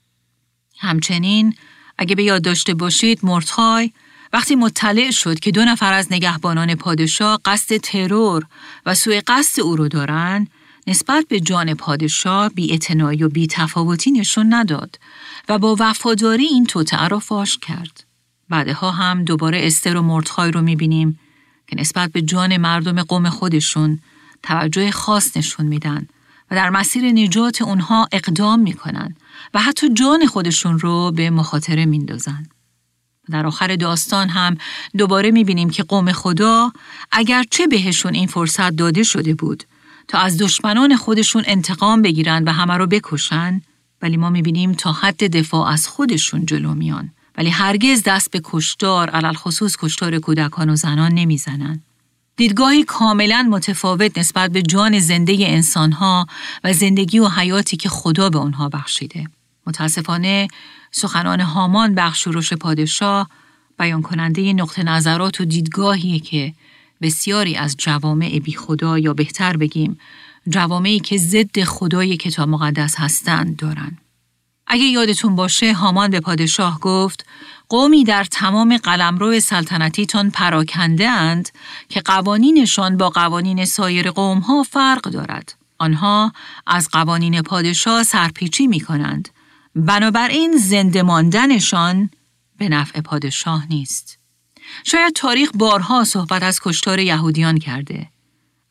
همچنین 0.78 1.54
اگه 1.98 2.14
به 2.14 2.22
یاد 2.22 2.42
داشته 2.42 2.74
باشید 2.74 3.20
مرتخای 3.22 3.92
وقتی 4.32 4.56
مطلع 4.56 5.10
شد 5.10 5.38
که 5.38 5.50
دو 5.50 5.64
نفر 5.64 5.92
از 5.92 6.12
نگهبانان 6.12 6.74
پادشاه 6.74 7.40
قصد 7.44 7.76
ترور 7.76 8.46
و 8.86 8.94
سوء 8.94 9.20
قصد 9.26 9.60
او 9.60 9.76
رو 9.76 9.88
دارن 9.88 10.48
نسبت 10.86 11.26
به 11.28 11.40
جان 11.40 11.74
پادشاه 11.74 12.48
بی 12.48 12.78
و 13.00 13.28
بی 13.28 13.46
تفاوتی 13.46 14.10
نشون 14.10 14.54
نداد 14.54 14.98
و 15.48 15.58
با 15.58 15.76
وفاداری 15.78 16.44
این 16.44 16.66
توطعه 16.66 17.08
را 17.08 17.18
فاش 17.18 17.58
کرد. 17.58 18.04
بعدها 18.48 18.90
هم 18.90 19.24
دوباره 19.24 19.66
استر 19.66 19.96
و 19.96 20.02
مردخای 20.02 20.50
رو 20.50 20.62
می‌بینیم 20.62 21.20
که 21.66 21.76
نسبت 21.80 22.12
به 22.12 22.22
جان 22.22 22.56
مردم 22.56 23.02
قوم 23.02 23.30
خودشون 23.30 24.00
توجه 24.42 24.90
خاص 24.90 25.36
نشون 25.36 25.66
میدن 25.66 26.06
و 26.50 26.54
در 26.54 26.70
مسیر 26.70 27.04
نجات 27.04 27.62
اونها 27.62 28.08
اقدام 28.12 28.60
می‌کنن 28.60 29.16
و 29.56 29.58
حتی 29.58 29.94
جان 29.94 30.26
خودشون 30.26 30.78
رو 30.78 31.12
به 31.12 31.30
مخاطره 31.30 31.86
میندازن. 31.86 32.46
در 33.30 33.46
آخر 33.46 33.76
داستان 33.76 34.28
هم 34.28 34.56
دوباره 34.98 35.30
می‌بینیم 35.30 35.70
که 35.70 35.82
قوم 35.82 36.12
خدا 36.12 36.72
اگرچه 37.12 37.66
بهشون 37.66 38.14
این 38.14 38.26
فرصت 38.26 38.70
داده 38.70 39.02
شده 39.02 39.34
بود 39.34 39.64
تا 40.08 40.18
از 40.18 40.38
دشمنان 40.38 40.96
خودشون 40.96 41.44
انتقام 41.46 42.02
بگیرن 42.02 42.44
و 42.44 42.52
همه 42.52 42.74
رو 42.74 42.86
بکشن 42.86 43.60
ولی 44.02 44.16
ما 44.16 44.30
می‌بینیم 44.30 44.72
تا 44.72 44.92
حد 44.92 45.36
دفاع 45.36 45.68
از 45.68 45.88
خودشون 45.88 46.46
جلو 46.46 46.74
میان 46.74 47.10
ولی 47.38 47.50
هرگز 47.50 48.02
دست 48.02 48.30
به 48.30 48.40
کشتار 48.44 49.10
علال 49.10 49.34
خصوص 49.34 49.76
کشتار 49.76 50.18
کودکان 50.18 50.70
و 50.70 50.76
زنان 50.76 51.12
نمی‌زنن. 51.12 51.82
دیدگاهی 52.36 52.84
کاملا 52.84 53.48
متفاوت 53.50 54.18
نسبت 54.18 54.50
به 54.50 54.62
جان 54.62 54.98
زنده 54.98 55.36
انسانها 55.40 56.26
و 56.64 56.72
زندگی 56.72 57.18
و 57.18 57.28
حیاتی 57.28 57.76
که 57.76 57.88
خدا 57.88 58.30
به 58.30 58.38
آنها 58.38 58.68
بخشیده. 58.68 59.26
متاسفانه 59.66 60.48
سخنان 60.90 61.40
هامان 61.40 61.94
بخشورش 61.94 62.52
پادشاه 62.52 63.28
بیان 63.78 64.02
کننده 64.02 64.52
نقطه 64.52 64.82
نظرات 64.82 65.40
و 65.40 65.44
دیدگاهی 65.44 66.20
که 66.20 66.54
بسیاری 67.02 67.56
از 67.56 67.76
جوامع 67.78 68.38
بی 68.38 68.54
خدا 68.54 68.98
یا 68.98 69.14
بهتر 69.14 69.56
بگیم 69.56 69.98
جوامعی 70.48 71.00
که 71.00 71.16
ضد 71.16 71.62
خدای 71.62 72.16
کتاب 72.16 72.48
مقدس 72.48 72.94
هستند 72.98 73.56
دارند. 73.56 73.98
اگه 74.66 74.84
یادتون 74.84 75.36
باشه 75.36 75.72
هامان 75.72 76.10
به 76.10 76.20
پادشاه 76.20 76.80
گفت 76.80 77.26
قومی 77.68 78.04
در 78.04 78.24
تمام 78.24 78.76
قلمرو 78.76 79.40
سلطنتیتان 79.40 80.30
پراکنده 80.30 81.08
اند 81.08 81.48
که 81.88 82.00
قوانینشان 82.00 82.96
با 82.96 83.10
قوانین 83.10 83.64
سایر 83.64 84.10
قوم 84.10 84.38
ها 84.38 84.62
فرق 84.62 85.02
دارد. 85.02 85.54
آنها 85.78 86.32
از 86.66 86.88
قوانین 86.88 87.42
پادشاه 87.42 88.02
سرپیچی 88.02 88.66
می 88.66 88.80
کنند. 88.80 89.28
بنابراین 89.76 90.56
زنده 90.56 91.02
ماندنشان 91.02 92.10
به 92.58 92.68
نفع 92.68 93.00
پادشاه 93.00 93.66
نیست. 93.70 94.18
شاید 94.84 95.12
تاریخ 95.12 95.50
بارها 95.54 96.04
صحبت 96.04 96.42
از 96.42 96.60
کشتار 96.62 96.98
یهودیان 96.98 97.58
کرده. 97.58 98.08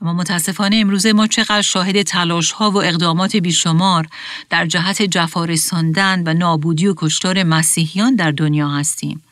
اما 0.01 0.13
متاسفانه 0.13 0.75
امروزه 0.75 1.13
ما 1.13 1.27
چقدر 1.27 1.61
شاهد 1.61 2.01
تلاش 2.01 2.51
ها 2.51 2.71
و 2.71 2.83
اقدامات 2.83 3.35
بیشمار 3.35 4.07
در 4.49 4.65
جهت 4.65 5.01
جفا 5.01 5.45
رساندن 5.45 6.23
و 6.25 6.33
نابودی 6.33 6.87
و 6.87 6.93
کشتار 6.97 7.43
مسیحیان 7.43 8.15
در 8.15 8.31
دنیا 8.31 8.69
هستیم. 8.69 9.23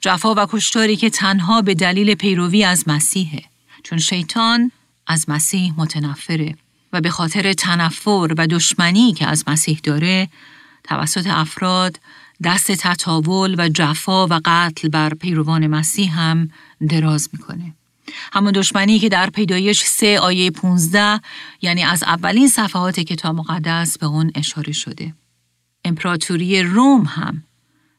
جفا 0.00 0.34
و 0.34 0.46
کشتاری 0.50 0.96
که 0.96 1.10
تنها 1.10 1.62
به 1.62 1.74
دلیل 1.74 2.14
پیروی 2.14 2.64
از 2.64 2.84
مسیحه. 2.86 3.42
چون 3.82 3.98
شیطان 3.98 4.72
از 5.06 5.30
مسیح 5.30 5.72
متنفره 5.76 6.54
و 6.92 7.00
به 7.00 7.10
خاطر 7.10 7.52
تنفر 7.52 8.34
و 8.38 8.46
دشمنی 8.46 9.12
که 9.12 9.26
از 9.26 9.44
مسیح 9.46 9.80
داره 9.82 10.28
توسط 10.88 11.26
افراد 11.26 12.00
دست 12.44 12.72
تطاول 12.72 13.54
و 13.58 13.68
جفا 13.68 14.26
و 14.26 14.40
قتل 14.44 14.88
بر 14.88 15.14
پیروان 15.14 15.66
مسیح 15.66 16.20
هم 16.20 16.50
دراز 16.88 17.28
می‌کنه. 17.32 17.74
همون 18.32 18.52
دشمنی 18.52 18.98
که 18.98 19.08
در 19.08 19.30
پیدایش 19.30 19.84
سه 19.84 20.18
آیه 20.18 20.50
15 20.50 21.20
یعنی 21.62 21.82
از 21.82 22.02
اولین 22.02 22.48
صفحات 22.48 23.00
کتاب 23.00 23.36
مقدس 23.36 23.98
به 23.98 24.06
اون 24.06 24.32
اشاره 24.34 24.72
شده. 24.72 25.14
امپراتوری 25.84 26.62
روم 26.62 27.02
هم 27.02 27.44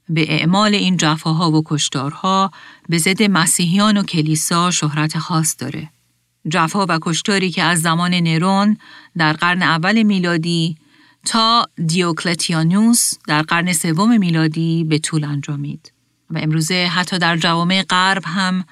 به 0.10 0.34
اعمال 0.34 0.75
این 0.75 0.97
جفاها 0.97 1.52
و 1.52 1.63
کشتارها 1.65 2.52
به 2.89 2.97
ضد 2.97 3.23
مسیحیان 3.23 3.97
و 3.97 4.04
کلیسا 4.04 4.71
شهرت 4.71 5.19
خاص 5.19 5.56
داره. 5.60 5.89
جفا 6.49 6.86
و 6.89 6.99
کشتاری 7.02 7.52
که 7.52 7.63
از 7.63 7.82
زمان 7.82 8.13
نرون 8.13 8.78
در 9.17 9.34
قرن 9.34 9.62
اول 9.62 10.04
میلادی 10.04 10.78
تا 11.26 11.66
دیوکلتیانوس 11.86 13.14
در 13.28 13.42
قرن 13.42 13.74
سوم 13.74 14.20
میلادی 14.20 14.84
به 14.84 15.00
طول 15.00 15.24
انجامید 15.24 15.94
و 16.30 16.38
امروزه 16.38 16.90
حتی 16.94 17.20
در 17.20 17.38
جوامع 17.38 17.84
غرب 17.84 18.24
هم 18.26 18.66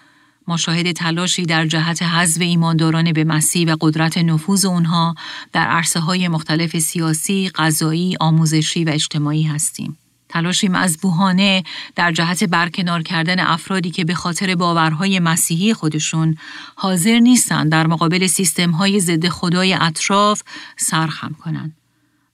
ما 0.48 0.58
شاهد 0.58 0.92
تلاشی 0.92 1.46
در 1.46 1.66
جهت 1.66 2.04
حذف 2.04 2.42
ایمانداران 2.42 3.14
به 3.14 3.24
مسیح 3.24 3.74
و 3.74 3.76
قدرت 3.82 4.18
نفوذ 4.18 4.66
اونها 4.66 5.16
در 5.54 5.68
عرصه 5.68 6.00
های 6.00 6.28
مختلف 6.28 6.78
سیاسی، 6.78 7.50
غذایی، 7.56 8.16
آموزشی 8.20 8.84
و 8.84 8.90
اجتماعی 8.90 9.44
هستیم. 9.44 9.98
تلاشی 10.30 10.68
مذبوحانه 10.68 11.64
در 11.96 12.12
جهت 12.12 12.44
برکنار 12.44 13.02
کردن 13.02 13.40
افرادی 13.40 13.92
که 13.92 14.06
به 14.06 14.14
خاطر 14.14 14.56
باورهای 14.56 15.20
مسیحی 15.20 15.74
خودشون 15.74 16.38
حاضر 16.76 17.20
نیستند 17.20 17.72
در 17.72 17.88
مقابل 17.88 18.28
سیستمهای 18.28 19.00
ضد 19.00 19.28
خدای 19.28 19.74
اطراف 19.74 20.44
سرخم 20.78 21.36
کنند. 21.44 21.76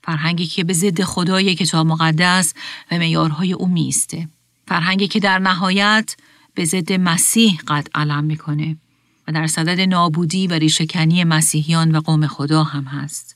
فرهنگی 0.04 0.48
که 0.48 0.64
به 0.64 0.74
ضد 0.74 1.02
خدای 1.02 1.56
کتاب 1.56 1.88
مقدس 1.88 2.54
و 2.92 2.98
میارهای 2.98 3.54
او 3.54 3.68
میسته. 3.68 4.28
فرهنگی 4.68 5.08
که 5.08 5.20
در 5.20 5.40
نهایت 5.40 6.16
به 6.56 6.66
ضد 6.66 6.94
مسیح 6.94 7.60
قد 7.68 7.88
علم 7.96 8.24
می‌کنه 8.24 8.78
و 9.28 9.32
در 9.32 9.48
صدد 9.48 9.80
نابودی 9.82 10.48
و 10.48 10.54
ریشکنی 10.54 11.24
مسیحیان 11.24 11.96
و 11.96 12.00
قوم 12.00 12.28
خدا 12.28 12.64
هم 12.64 12.84
هست. 12.84 13.36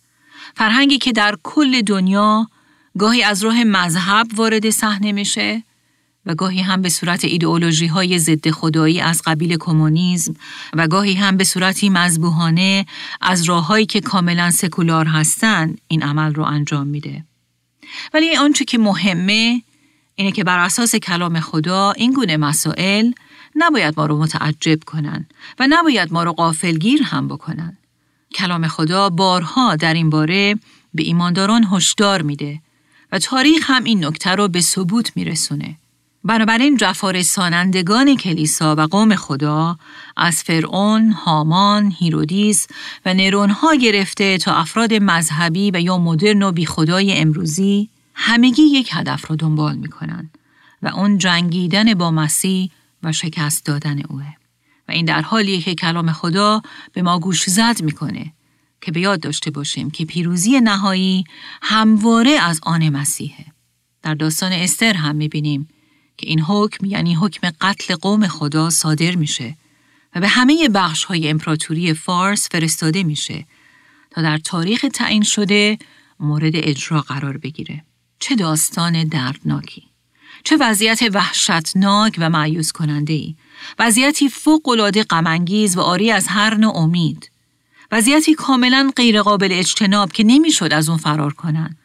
فرهنگی 0.56 0.98
که 0.98 1.12
در 1.12 1.36
کل 1.44 1.82
دنیا 1.82 2.48
گاهی 2.98 3.24
از 3.24 3.44
راه 3.44 3.64
مذهب 3.64 4.28
وارد 4.36 4.70
صحنه 4.70 5.12
میشه 5.12 5.64
و 6.28 6.36
گاهی 6.36 6.62
هم 6.62 6.82
به 6.82 6.90
صورت 6.90 7.26
ایدئولوژی 7.26 7.88
های 7.88 8.20
ضد 8.20 8.50
خدایی 8.50 9.02
از 9.02 9.22
قبیل 9.26 9.58
کمونیسم 9.58 10.34
و 10.74 10.88
گاهی 10.88 11.14
هم 11.14 11.38
به 11.38 11.44
صورتی 11.44 11.90
مذبوحانه 11.90 12.86
از 13.22 13.44
راههایی 13.44 13.86
که 13.86 14.02
کاملا 14.02 14.52
سکولار 14.52 15.06
هستند 15.06 15.82
این 15.88 16.04
عمل 16.04 16.34
رو 16.34 16.44
انجام 16.44 16.88
میده. 16.88 17.24
ولی 18.14 18.36
آنچه 18.36 18.66
که 18.66 18.78
مهمه 18.78 19.62
اینه 20.16 20.32
که 20.32 20.44
بر 20.44 20.60
اساس 20.60 20.96
کلام 20.96 21.40
خدا 21.40 21.92
این 21.92 22.14
گونه 22.14 22.38
مسائل 22.38 23.12
نباید 23.56 23.94
ما 23.98 24.06
رو 24.06 24.18
متعجب 24.18 24.84
کنن 24.84 25.26
و 25.60 25.68
نباید 25.70 26.14
ما 26.14 26.24
رو 26.24 26.34
قافلگیر 26.34 27.04
هم 27.04 27.28
بکنن. 27.28 27.78
کلام 28.36 28.68
خدا 28.68 29.10
بارها 29.10 29.76
در 29.76 29.94
این 29.94 30.10
باره 30.10 30.56
به 30.94 31.04
ایمانداران 31.04 31.68
هشدار 31.72 32.22
میده 32.22 32.62
و 33.12 33.20
تاریخ 33.20 33.64
هم 33.70 33.84
این 33.84 34.06
نکته 34.06 34.30
رو 34.30 34.48
به 34.48 34.62
ثبوت 34.62 35.12
میرسونه. 35.16 35.78
بنابراین 36.28 36.78
جفار 36.78 37.22
سانندگان 37.22 38.16
کلیسا 38.16 38.76
و 38.76 38.82
قوم 38.82 39.16
خدا 39.16 39.78
از 40.18 40.44
فرعون، 40.44 41.12
هامان، 41.12 41.94
هیرودیس 42.00 42.68
و 43.06 43.14
نرونها 43.14 43.76
گرفته 43.76 44.38
تا 44.38 44.54
افراد 44.54 44.94
مذهبی 44.94 45.72
و 45.72 45.82
یا 45.82 45.98
مدرن 45.98 46.44
و 46.44 46.66
خدای 46.66 47.18
امروزی 47.18 47.90
همگی 48.14 48.62
یک 48.62 48.90
هدف 48.92 49.28
رو 49.28 49.36
دنبال 49.36 49.76
می‌کنن 49.76 50.30
و 50.82 50.88
اون 50.88 51.18
جنگیدن 51.18 51.94
با 51.94 52.12
مسیح 52.12 52.72
و 53.04 53.12
شکست 53.12 53.66
دادن 53.66 54.02
اوه. 54.10 54.34
و 54.88 54.92
این 54.92 55.06
در 55.06 55.22
حالیه 55.22 55.62
که 55.62 55.76
کلام 55.76 56.12
خدا 56.12 56.62
به 56.94 57.02
ما 57.02 57.20
گوش 57.20 57.50
زد 57.50 57.82
می‌کنه 57.82 58.34
که 58.82 58.92
به 58.92 59.00
یاد 59.00 59.20
داشته 59.20 59.52
باشیم 59.52 59.90
که 59.90 60.06
پیروزی 60.06 60.62
نهایی 60.62 61.24
همواره 61.62 62.32
از 62.32 62.60
آن 62.64 62.90
مسیحه. 62.90 63.46
در 64.02 64.14
داستان 64.14 64.52
استر 64.52 64.94
هم 64.94 65.16
می‌بینیم 65.16 65.68
که 66.18 66.28
این 66.28 66.42
حکم 66.42 66.86
یعنی 66.86 67.14
حکم 67.14 67.50
قتل 67.62 67.96
قوم 67.96 68.28
خدا 68.28 68.70
صادر 68.70 69.16
میشه 69.16 69.56
و 70.16 70.20
به 70.20 70.28
همه 70.28 70.70
بخش 70.70 71.04
های 71.04 71.30
امپراتوری 71.30 71.94
فارس 71.94 72.48
فرستاده 72.52 73.04
میشه 73.04 73.46
تا 74.12 74.22
در 74.22 74.38
تاریخ 74.38 74.86
تعیین 74.94 75.24
شده 75.24 75.78
مورد 76.20 76.52
اجرا 76.56 77.02
قرار 77.02 77.38
بگیره. 77.38 77.84
چه 78.20 78.36
داستان 78.36 79.04
دردناکی. 79.04 79.84
چه 80.44 80.58
وضعیت 80.60 81.00
وحشتناک 81.14 82.16
و 82.18 82.30
معیوز 82.30 82.72
کننده 82.72 83.14
ای. 83.14 83.36
وضعیتی 83.80 84.30
فوق‌العاده 84.30 85.04
غمانگیز 85.04 85.78
و 85.78 85.82
آری 85.82 86.12
از 86.12 86.28
هر 86.28 86.56
نوع 86.56 86.78
امید. 86.78 87.32
وضعیتی 87.92 88.34
کاملا 88.34 88.92
غیرقابل 88.96 89.50
اجتناب 89.52 90.12
که 90.12 90.24
نمی‌شد 90.24 90.74
از 90.74 90.90
اون 90.90 90.98
فرار 90.98 91.34
کنن. 91.34 91.77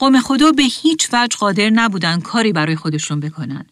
قوم 0.00 0.20
خدا 0.20 0.52
به 0.52 0.62
هیچ 0.62 1.08
وجه 1.12 1.36
قادر 1.36 1.70
نبودن 1.70 2.20
کاری 2.20 2.52
برای 2.52 2.76
خودشون 2.76 3.20
بکنن. 3.20 3.66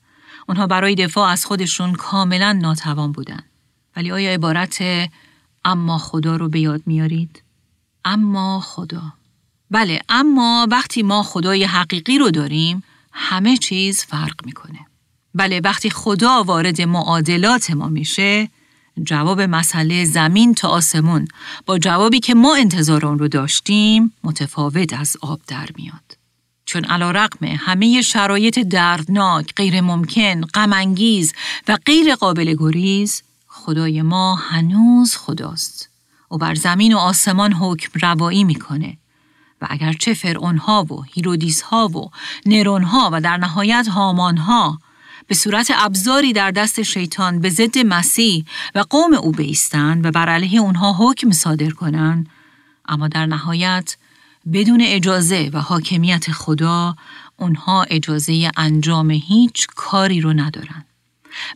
اونها 0.49 0.67
برای 0.67 0.95
دفاع 0.95 1.31
از 1.31 1.47
خودشون 1.47 1.93
کاملا 1.93 2.53
ناتوان 2.53 3.13
بودن. 3.13 3.43
ولی 3.97 4.13
آیا 4.13 4.31
عبارت 4.31 4.79
اما 5.65 5.99
خدا 5.99 6.37
رو 6.37 6.49
به 6.49 6.61
یاد 6.61 6.83
میارید؟ 6.87 7.43
اما 8.05 8.61
خدا. 8.61 9.03
بله 9.71 10.01
اما 10.09 10.67
وقتی 10.71 11.03
ما 11.03 11.23
خدای 11.23 11.65
حقیقی 11.65 12.19
رو 12.19 12.31
داریم 12.31 12.83
همه 13.13 13.57
چیز 13.57 14.05
فرق 14.05 14.47
می‌کنه. 14.47 14.79
بله 15.35 15.61
وقتی 15.65 15.91
خدا 15.91 16.43
وارد 16.43 16.83
معادلات 16.83 17.71
ما 17.71 17.89
میشه 17.89 18.49
جواب 19.05 19.41
مسئله 19.41 20.05
زمین 20.05 20.55
تا 20.55 20.69
آسمون 20.69 21.29
با 21.67 21.79
جوابی 21.79 22.21
که 22.21 22.35
ما 22.35 22.57
انتظار 22.57 23.07
اون 23.07 23.19
رو 23.19 23.29
داشتیم 23.29 24.13
متفاوت 24.25 24.93
از 24.93 25.17
آب 25.21 25.41
در 25.47 25.69
میاد. 25.77 26.08
چون 26.69 26.85
علا 26.85 27.11
رقم 27.11 27.47
همه 27.47 28.03
شرایط 28.03 28.59
دردناک، 28.59 29.55
غیر 29.57 29.81
ممکن، 29.81 30.41
غمانگیز 30.41 31.33
و 31.69 31.79
غیر 31.87 32.15
قابل 32.15 32.57
گریز 32.59 33.23
خدای 33.47 34.03
ما 34.03 34.35
هنوز 34.35 35.17
خداست. 35.17 35.91
او 36.29 36.39
بر 36.39 36.55
زمین 36.55 36.95
و 36.95 36.99
آسمان 36.99 37.53
حکم 37.53 37.91
روایی 38.03 38.45
می‌کنه 38.45 38.97
و 39.61 39.67
اگرچه 39.71 40.15
فرعون 40.15 40.59
ها 40.59 40.85
و 40.85 41.03
هیرودیس 41.03 41.63
ها 41.63 41.89
و 41.89 42.11
نرون 42.47 42.83
ها 42.83 43.11
و 43.13 43.21
در 43.21 43.37
نهایت 43.37 43.89
هامان 43.89 44.37
ها 44.37 44.79
به 45.27 45.35
صورت 45.35 45.73
ابزاری 45.75 46.33
در 46.33 46.51
دست 46.51 46.83
شیطان 46.83 47.41
به 47.41 47.51
ضد 47.51 47.79
مسیح 47.79 48.45
و 48.75 48.85
قوم 48.91 49.15
او 49.15 49.33
بیستند 49.33 50.07
و 50.07 50.11
بر 50.11 50.29
علیه 50.29 50.61
اونها 50.61 50.97
حکم 50.99 51.31
صادر 51.31 51.71
کنند 51.71 52.29
اما 52.89 53.09
در 53.09 53.27
نهایت 53.27 53.97
بدون 54.53 54.83
اجازه 54.85 55.51
و 55.53 55.61
حاکمیت 55.61 56.33
خدا 56.33 56.97
اونها 57.37 57.83
اجازه 57.91 58.51
انجام 58.57 59.11
هیچ 59.11 59.67
کاری 59.77 60.21
رو 60.21 60.33
ندارن. 60.33 60.85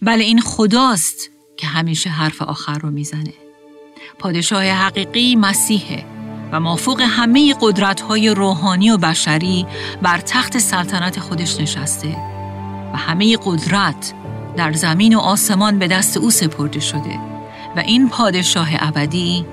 بله 0.02 0.24
این 0.24 0.40
خداست 0.40 1.30
که 1.56 1.66
همیشه 1.66 2.10
حرف 2.10 2.42
آخر 2.42 2.78
رو 2.78 2.90
می‌زنه. 2.90 3.34
پادشاه 4.18 4.64
حقیقی 4.64 5.36
مسیحه 5.36 6.04
و 6.52 6.60
مافوق 6.60 7.00
همه 7.00 7.54
قدرت‌های 7.60 8.28
روحانی 8.28 8.90
و 8.90 8.96
بشری 8.96 9.66
بر 10.02 10.18
تخت 10.18 10.58
سلطنت 10.58 11.20
خودش 11.20 11.60
نشسته 11.60 12.16
و 12.92 12.96
همه 12.96 13.38
قدرت 13.44 14.14
در 14.56 14.72
زمین 14.72 15.14
و 15.14 15.18
آسمان 15.18 15.78
به 15.78 15.88
دست 15.88 16.16
او 16.16 16.30
سپرده 16.30 16.80
شده 16.80 17.18
و 17.76 17.80
این 17.80 18.08
پادشاه 18.08 18.68
ابدی 18.78 19.46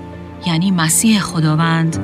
یعنی 0.46 0.70
مسیح 0.70 1.20
خداوند 1.20 1.98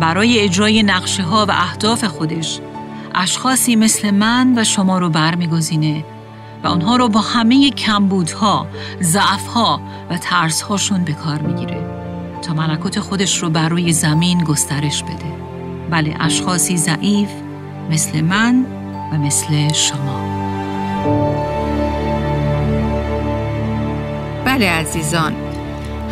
برای 0.00 0.40
اجرای 0.40 0.82
نقشه 0.82 1.22
ها 1.22 1.46
و 1.46 1.50
اهداف 1.50 2.04
خودش 2.04 2.60
اشخاصی 3.14 3.76
مثل 3.76 4.10
من 4.10 4.58
و 4.58 4.64
شما 4.64 4.98
رو 4.98 5.10
برمیگزینه 5.10 6.04
و 6.64 6.66
آنها 6.66 6.96
رو 6.96 7.08
با 7.08 7.20
همه 7.20 7.70
کمبودها، 7.70 8.66
ضعفها 9.02 9.80
و 10.10 10.18
ترسهاشون 10.18 11.04
به 11.04 11.12
کار 11.12 11.42
می‌گیره 11.42 11.80
تا 12.42 12.54
ملکوت 12.54 13.00
خودش 13.00 13.38
رو 13.42 13.50
بر 13.50 13.68
روی 13.68 13.92
زمین 13.92 14.44
گسترش 14.44 15.02
بده. 15.02 15.32
بله 15.90 16.16
اشخاصی 16.20 16.76
ضعیف 16.76 17.28
مثل 17.90 18.20
من 18.20 18.66
و 19.12 19.18
مثل 19.18 19.72
شما. 19.72 20.42
بله 24.44 24.70
عزیزان 24.70 25.32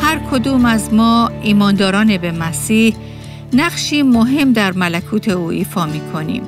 هر 0.03 0.19
کدوم 0.19 0.65
از 0.65 0.95
ما 0.95 1.31
ایمانداران 1.43 2.17
به 2.17 2.33
مسیح 2.33 2.97
نقشی 3.53 4.03
مهم 4.03 4.53
در 4.53 4.73
ملکوت 4.73 5.29
او 5.29 5.47
ایفا 5.47 5.87
می 5.87 6.01
کنیم 6.13 6.43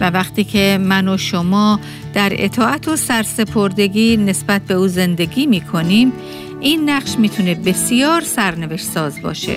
و 0.00 0.10
وقتی 0.10 0.44
که 0.44 0.78
من 0.80 1.08
و 1.08 1.16
شما 1.16 1.80
در 2.14 2.32
اطاعت 2.32 2.88
و 2.88 2.96
سرسپردگی 2.96 4.16
نسبت 4.16 4.62
به 4.62 4.74
او 4.74 4.88
زندگی 4.88 5.46
می 5.46 5.60
کنیم 5.60 6.12
این 6.60 6.90
نقش 6.90 7.18
می‌تونه 7.18 7.54
بسیار 7.54 8.20
سرنوشت 8.20 8.84
ساز 8.84 9.22
باشه 9.22 9.56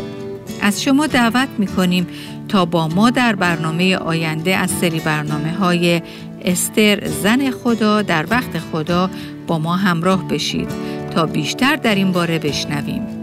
از 0.61 0.83
شما 0.83 1.07
دعوت 1.07 1.49
می 1.57 1.67
کنیم 1.67 2.07
تا 2.49 2.65
با 2.65 2.87
ما 2.87 3.09
در 3.09 3.35
برنامه 3.35 3.97
آینده 3.97 4.55
از 4.55 4.71
سری 4.71 4.99
برنامه 4.99 5.51
های 5.53 6.01
استر 6.45 7.07
زن 7.07 7.51
خدا 7.51 8.01
در 8.01 8.25
وقت 8.29 8.59
خدا 8.59 9.09
با 9.47 9.59
ما 9.59 9.75
همراه 9.75 10.27
بشید 10.27 10.69
تا 11.15 11.25
بیشتر 11.25 11.75
در 11.75 11.95
این 11.95 12.11
باره 12.11 12.39
بشنویم. 12.39 13.22